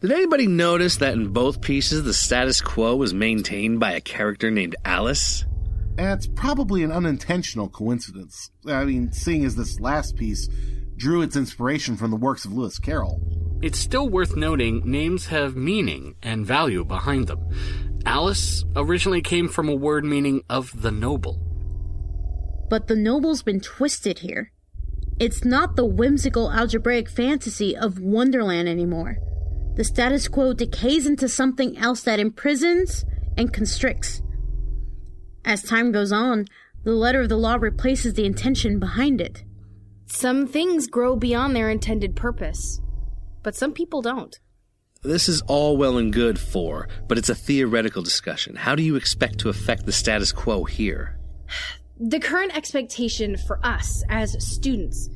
Did 0.01 0.11
anybody 0.11 0.45
notice 0.45 0.97
that 0.97 1.13
in 1.13 1.29
both 1.29 1.61
pieces 1.61 2.03
the 2.03 2.13
status 2.13 2.61
quo 2.61 2.95
was 2.95 3.13
maintained 3.13 3.79
by 3.79 3.93
a 3.93 4.01
character 4.01 4.51
named 4.51 4.75
Alice? 4.85 5.45
That's 5.95 6.27
probably 6.27 6.83
an 6.83 6.91
unintentional 6.91 7.69
coincidence. 7.69 8.51
I 8.67 8.85
mean, 8.85 9.11
seeing 9.13 9.45
as 9.45 9.55
this 9.55 9.79
last 9.79 10.15
piece 10.15 10.47
drew 10.97 11.21
its 11.21 11.35
inspiration 11.35 11.95
from 11.97 12.11
the 12.11 12.17
works 12.17 12.45
of 12.45 12.53
Lewis 12.53 12.77
Carroll. 12.77 13.21
It's 13.61 13.79
still 13.79 14.09
worth 14.09 14.35
noting 14.35 14.83
names 14.85 15.27
have 15.27 15.55
meaning 15.55 16.15
and 16.21 16.45
value 16.45 16.85
behind 16.85 17.27
them. 17.27 17.39
Alice 18.05 18.63
originally 18.75 19.21
came 19.21 19.47
from 19.47 19.69
a 19.69 19.75
word 19.75 20.05
meaning 20.05 20.43
of 20.49 20.81
the 20.81 20.91
noble. 20.91 21.39
But 22.69 22.87
the 22.87 22.95
noble's 22.95 23.41
been 23.41 23.59
twisted 23.59 24.19
here. 24.19 24.51
It's 25.17 25.45
not 25.45 25.77
the 25.77 25.85
whimsical 25.85 26.51
algebraic 26.51 27.09
fantasy 27.09 27.75
of 27.75 27.99
Wonderland 27.99 28.67
anymore. 28.67 29.17
The 29.75 29.85
status 29.85 30.27
quo 30.27 30.53
decays 30.53 31.05
into 31.05 31.29
something 31.29 31.77
else 31.77 32.01
that 32.03 32.19
imprisons 32.19 33.05
and 33.37 33.53
constricts. 33.53 34.21
As 35.45 35.63
time 35.63 35.93
goes 35.93 36.11
on, 36.11 36.45
the 36.83 36.91
letter 36.91 37.21
of 37.21 37.29
the 37.29 37.37
law 37.37 37.55
replaces 37.55 38.13
the 38.13 38.25
intention 38.25 38.77
behind 38.77 39.21
it. 39.21 39.43
Some 40.07 40.47
things 40.47 40.87
grow 40.87 41.15
beyond 41.15 41.55
their 41.55 41.69
intended 41.69 42.15
purpose, 42.15 42.81
but 43.41 43.55
some 43.55 43.71
people 43.71 44.01
don't. 44.01 44.37
This 45.01 45.29
is 45.29 45.41
all 45.43 45.77
well 45.77 45.97
and 45.97 46.11
good 46.11 46.39
for, 46.39 46.89
but 47.07 47.17
it's 47.17 47.29
a 47.29 47.35
theoretical 47.35 48.03
discussion. 48.03 48.55
How 48.55 48.75
do 48.75 48.83
you 48.83 48.95
expect 48.95 49.39
to 49.39 49.49
affect 49.49 49.85
the 49.85 49.91
status 49.91 50.31
quo 50.31 50.65
here? 50.65 51.17
The 51.97 52.19
current 52.19 52.55
expectation 52.55 53.37
for 53.37 53.65
us 53.65 54.03
as 54.09 54.35
students 54.45 55.09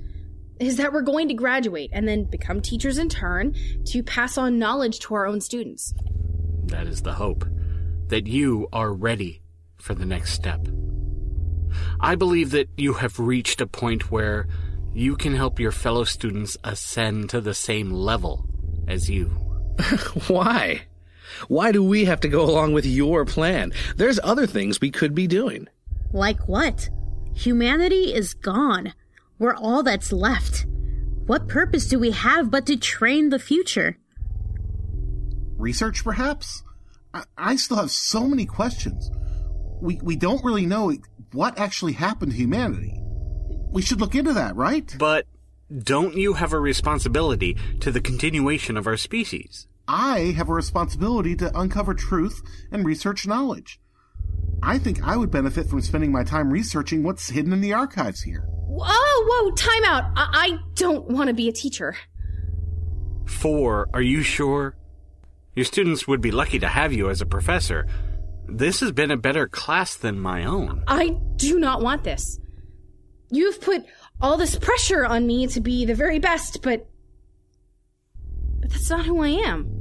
is 0.61 0.77
that 0.77 0.93
we're 0.93 1.01
going 1.01 1.27
to 1.27 1.33
graduate 1.33 1.89
and 1.91 2.07
then 2.07 2.23
become 2.23 2.61
teachers 2.61 2.97
in 2.97 3.09
turn 3.09 3.53
to 3.85 4.01
pass 4.01 4.37
on 4.37 4.59
knowledge 4.59 4.99
to 4.99 5.15
our 5.15 5.25
own 5.25 5.41
students. 5.41 5.93
That 6.67 6.87
is 6.87 7.01
the 7.01 7.13
hope. 7.13 7.45
That 8.07 8.27
you 8.27 8.69
are 8.71 8.93
ready 8.93 9.41
for 9.77 9.93
the 9.93 10.05
next 10.05 10.33
step. 10.33 10.65
I 11.99 12.15
believe 12.15 12.51
that 12.51 12.69
you 12.77 12.93
have 12.93 13.19
reached 13.19 13.59
a 13.59 13.67
point 13.67 14.09
where 14.09 14.47
you 14.93 15.17
can 15.17 15.35
help 15.35 15.59
your 15.59 15.73
fellow 15.73 16.05
students 16.05 16.57
ascend 16.63 17.29
to 17.31 17.41
the 17.41 17.53
same 17.53 17.91
level 17.91 18.47
as 18.87 19.09
you. 19.09 19.25
Why? 20.27 20.83
Why 21.49 21.73
do 21.73 21.83
we 21.83 22.05
have 22.05 22.21
to 22.21 22.29
go 22.29 22.41
along 22.41 22.71
with 22.71 22.85
your 22.85 23.25
plan? 23.25 23.73
There's 23.97 24.19
other 24.23 24.47
things 24.47 24.79
we 24.79 24.91
could 24.91 25.13
be 25.13 25.27
doing. 25.27 25.67
Like 26.11 26.47
what? 26.47 26.89
Humanity 27.33 28.13
is 28.13 28.33
gone. 28.33 28.93
We're 29.37 29.55
all 29.55 29.83
that's 29.83 30.11
left. 30.11 30.65
What 31.25 31.47
purpose 31.47 31.87
do 31.87 31.99
we 31.99 32.11
have 32.11 32.49
but 32.49 32.65
to 32.65 32.75
train 32.75 33.29
the 33.29 33.39
future? 33.39 33.97
Research, 35.57 36.03
perhaps? 36.03 36.63
I, 37.13 37.23
I 37.37 37.55
still 37.55 37.77
have 37.77 37.91
so 37.91 38.27
many 38.27 38.45
questions. 38.45 39.11
We, 39.81 39.99
we 40.01 40.15
don't 40.15 40.43
really 40.43 40.65
know 40.65 40.93
what 41.31 41.59
actually 41.59 41.93
happened 41.93 42.31
to 42.31 42.37
humanity. 42.37 42.99
We 43.71 43.81
should 43.81 44.01
look 44.01 44.15
into 44.15 44.33
that, 44.33 44.55
right? 44.55 44.93
But 44.97 45.27
don't 45.77 46.15
you 46.15 46.33
have 46.33 46.53
a 46.53 46.59
responsibility 46.59 47.55
to 47.81 47.91
the 47.91 48.01
continuation 48.01 48.75
of 48.75 48.87
our 48.87 48.97
species? 48.97 49.67
I 49.87 50.33
have 50.35 50.49
a 50.49 50.53
responsibility 50.53 51.35
to 51.37 51.57
uncover 51.57 51.93
truth 51.93 52.41
and 52.71 52.85
research 52.85 53.27
knowledge. 53.27 53.79
I 54.61 54.77
think 54.77 55.03
I 55.03 55.15
would 55.15 55.31
benefit 55.31 55.67
from 55.67 55.81
spending 55.81 56.11
my 56.11 56.23
time 56.23 56.51
researching 56.51 57.03
what's 57.03 57.29
hidden 57.29 57.53
in 57.53 57.61
the 57.61 57.73
archives 57.73 58.21
here. 58.21 58.45
Whoa, 58.67 58.85
whoa, 58.87 59.51
time 59.51 59.83
out. 59.85 60.03
I, 60.15 60.27
I 60.33 60.57
don't 60.75 61.07
want 61.09 61.27
to 61.29 61.33
be 61.33 61.49
a 61.49 61.51
teacher. 61.51 61.95
Four, 63.25 63.89
are 63.93 64.01
you 64.01 64.21
sure? 64.21 64.75
Your 65.55 65.65
students 65.65 66.07
would 66.07 66.21
be 66.21 66.31
lucky 66.31 66.59
to 66.59 66.67
have 66.67 66.93
you 66.93 67.09
as 67.09 67.21
a 67.21 67.25
professor. 67.25 67.87
This 68.47 68.79
has 68.79 68.91
been 68.91 69.11
a 69.11 69.17
better 69.17 69.47
class 69.47 69.95
than 69.95 70.19
my 70.19 70.45
own. 70.45 70.83
I 70.87 71.17
do 71.35 71.59
not 71.59 71.81
want 71.81 72.03
this. 72.03 72.39
You've 73.31 73.61
put 73.61 73.85
all 74.19 74.37
this 74.37 74.57
pressure 74.57 75.05
on 75.05 75.27
me 75.27 75.47
to 75.47 75.61
be 75.61 75.85
the 75.85 75.95
very 75.95 76.19
best, 76.19 76.61
but. 76.61 76.87
But 78.59 78.71
that's 78.71 78.89
not 78.89 79.05
who 79.05 79.21
I 79.21 79.29
am. 79.29 79.78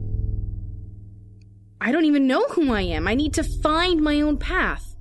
I 1.81 1.93
don't 1.93 2.05
even 2.05 2.27
know 2.27 2.45
who 2.49 2.73
I 2.73 2.83
am. 2.83 3.07
I 3.07 3.15
need 3.15 3.35
to 3.35 3.45
find 3.45 4.03
my 4.03 4.21
own 4.21 4.37
path 4.37 4.97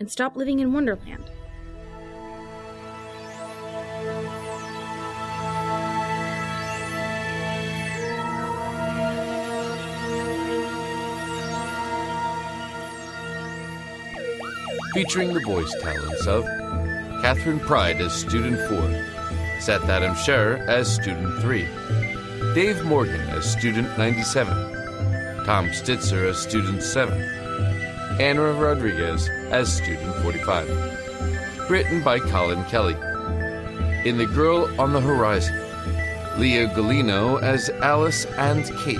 and 0.00 0.10
stop 0.10 0.36
living 0.36 0.60
in 0.60 0.72
Wonderland. 0.72 1.30
featuring 14.92 15.32
the 15.32 15.40
voice 15.40 15.74
talents 15.80 16.26
of 16.26 16.44
Catherine 17.22 17.60
Pride 17.60 18.00
as 18.02 18.12
Student 18.12 18.58
4, 18.68 19.60
Seth 19.60 19.88
Adam 19.88 20.14
Scherer 20.14 20.56
as 20.68 20.94
Student 20.94 21.40
3, 21.40 21.66
Dave 22.54 22.84
Morgan 22.84 23.20
as 23.30 23.50
Student 23.50 23.88
97, 23.96 24.81
Tom 25.44 25.68
Stitzer 25.70 26.28
as 26.28 26.38
Student 26.38 26.82
7, 26.82 27.20
Anna 28.20 28.52
Rodriguez 28.52 29.28
as 29.50 29.74
Student 29.74 30.14
45. 30.22 31.70
Written 31.70 32.02
by 32.02 32.20
Colin 32.20 32.64
Kelly. 32.66 32.94
In 34.08 34.18
The 34.18 34.26
Girl 34.26 34.68
on 34.80 34.92
the 34.92 35.00
Horizon, 35.00 35.56
Leah 36.38 36.68
Galino 36.68 37.42
as 37.42 37.70
Alice 37.80 38.24
and 38.36 38.64
Kate, 38.78 38.98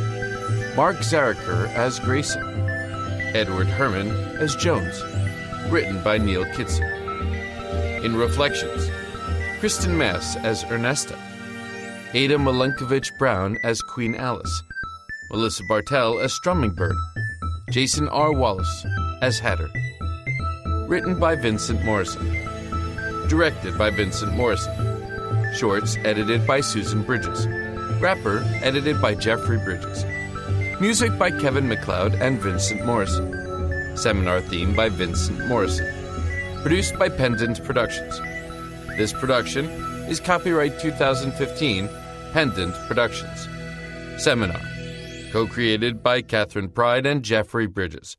Mark 0.76 0.96
Zaraker 0.96 1.68
as 1.74 2.00
Grayson, 2.00 2.42
Edward 3.34 3.68
Herman 3.68 4.10
as 4.38 4.56
Jones. 4.56 5.00
Written 5.70 6.02
by 6.02 6.18
Neil 6.18 6.44
Kitson. 6.56 6.84
In 8.04 8.16
Reflections, 8.16 8.90
Kristen 9.60 9.96
Mass 9.96 10.34
as 10.38 10.64
Ernesta, 10.64 11.16
Ada 12.14 12.36
Malenkovich 12.36 13.16
Brown 13.16 13.56
as 13.62 13.80
Queen 13.80 14.16
Alice, 14.16 14.62
Melissa 15.32 15.64
Bartell 15.64 16.20
as 16.20 16.38
Strummingbird, 16.38 16.94
Jason 17.70 18.06
R. 18.08 18.34
Wallace 18.34 18.84
as 19.22 19.38
Hatter. 19.38 19.70
Written 20.86 21.18
by 21.18 21.36
Vincent 21.36 21.82
Morrison. 21.86 22.22
Directed 23.28 23.78
by 23.78 23.88
Vincent 23.88 24.34
Morrison. 24.34 24.74
Shorts 25.56 25.96
edited 26.04 26.46
by 26.46 26.60
Susan 26.60 27.02
Bridges. 27.02 27.46
Wrapper 27.98 28.44
edited 28.62 29.00
by 29.00 29.14
Jeffrey 29.14 29.56
Bridges. 29.56 30.04
Music 30.82 31.16
by 31.18 31.30
Kevin 31.30 31.66
MacLeod 31.66 32.14
and 32.16 32.38
Vincent 32.38 32.84
Morrison. 32.84 33.96
Seminar 33.96 34.42
theme 34.42 34.76
by 34.76 34.90
Vincent 34.90 35.46
Morrison. 35.46 35.90
Produced 36.60 36.98
by 36.98 37.08
Pendant 37.08 37.64
Productions. 37.64 38.20
This 38.98 39.14
production 39.14 39.64
is 40.10 40.20
copyright 40.20 40.78
2015 40.78 41.88
Pendant 42.34 42.74
Productions. 42.86 43.48
Seminar. 44.22 44.60
Co 45.32 45.46
created 45.46 46.02
by 46.02 46.20
Catherine 46.20 46.68
Pride 46.68 47.06
and 47.06 47.22
Jeffrey 47.22 47.66
Bridges. 47.66 48.18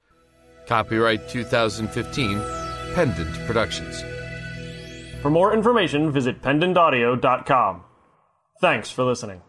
Copyright 0.66 1.30
2015 1.30 2.42
Pendant 2.96 3.36
Productions. 3.46 4.04
For 5.22 5.30
more 5.30 5.54
information, 5.54 6.12
visit 6.12 6.42
pendantaudio.com. 6.42 7.84
Thanks 8.62 8.90
for 8.90 9.04
listening. 9.04 9.42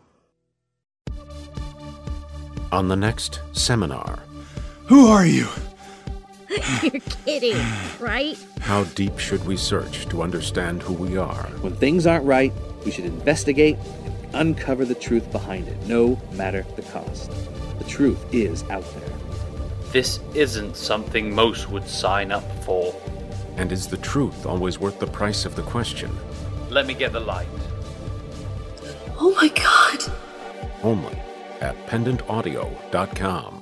On 2.70 2.88
the 2.88 2.96
next 2.96 3.40
seminar, 3.52 4.18
Who 4.88 5.06
are 5.06 5.24
you? 5.26 5.48
You're 6.82 7.00
kidding, 7.24 7.56
right? 7.98 8.36
how 8.60 8.84
deep 8.84 9.18
should 9.18 9.44
we 9.46 9.56
search 9.56 10.06
to 10.08 10.22
understand 10.22 10.82
who 10.82 10.92
we 10.92 11.16
are? 11.16 11.44
When 11.62 11.74
things 11.76 12.06
aren't 12.06 12.26
right, 12.26 12.52
we 12.84 12.90
should 12.90 13.04
investigate 13.06 13.76
and 14.04 14.14
uncover 14.34 14.84
the 14.84 14.94
truth 14.94 15.30
behind 15.32 15.66
it, 15.68 15.86
no 15.86 16.20
matter 16.32 16.64
the 16.76 16.82
cost. 16.82 17.30
The 17.78 17.84
truth 17.84 18.24
is 18.32 18.62
out 18.70 18.84
there. 18.94 19.12
This 19.92 20.20
isn't 20.34 20.76
something 20.76 21.34
most 21.34 21.70
would 21.70 21.86
sign 21.88 22.32
up 22.32 22.44
for. 22.64 22.94
And 23.56 23.70
is 23.70 23.86
the 23.86 23.96
truth 23.98 24.46
always 24.46 24.78
worth 24.78 24.98
the 24.98 25.06
price 25.06 25.44
of 25.44 25.54
the 25.54 25.62
question? 25.62 26.10
Let 26.70 26.86
me 26.86 26.94
get 26.94 27.12
the 27.12 27.20
light. 27.20 27.46
Oh 29.18 29.32
my 29.36 29.48
god! 29.48 30.12
Only 30.82 31.16
at 31.60 31.76
pendantaudio.com. 31.86 33.60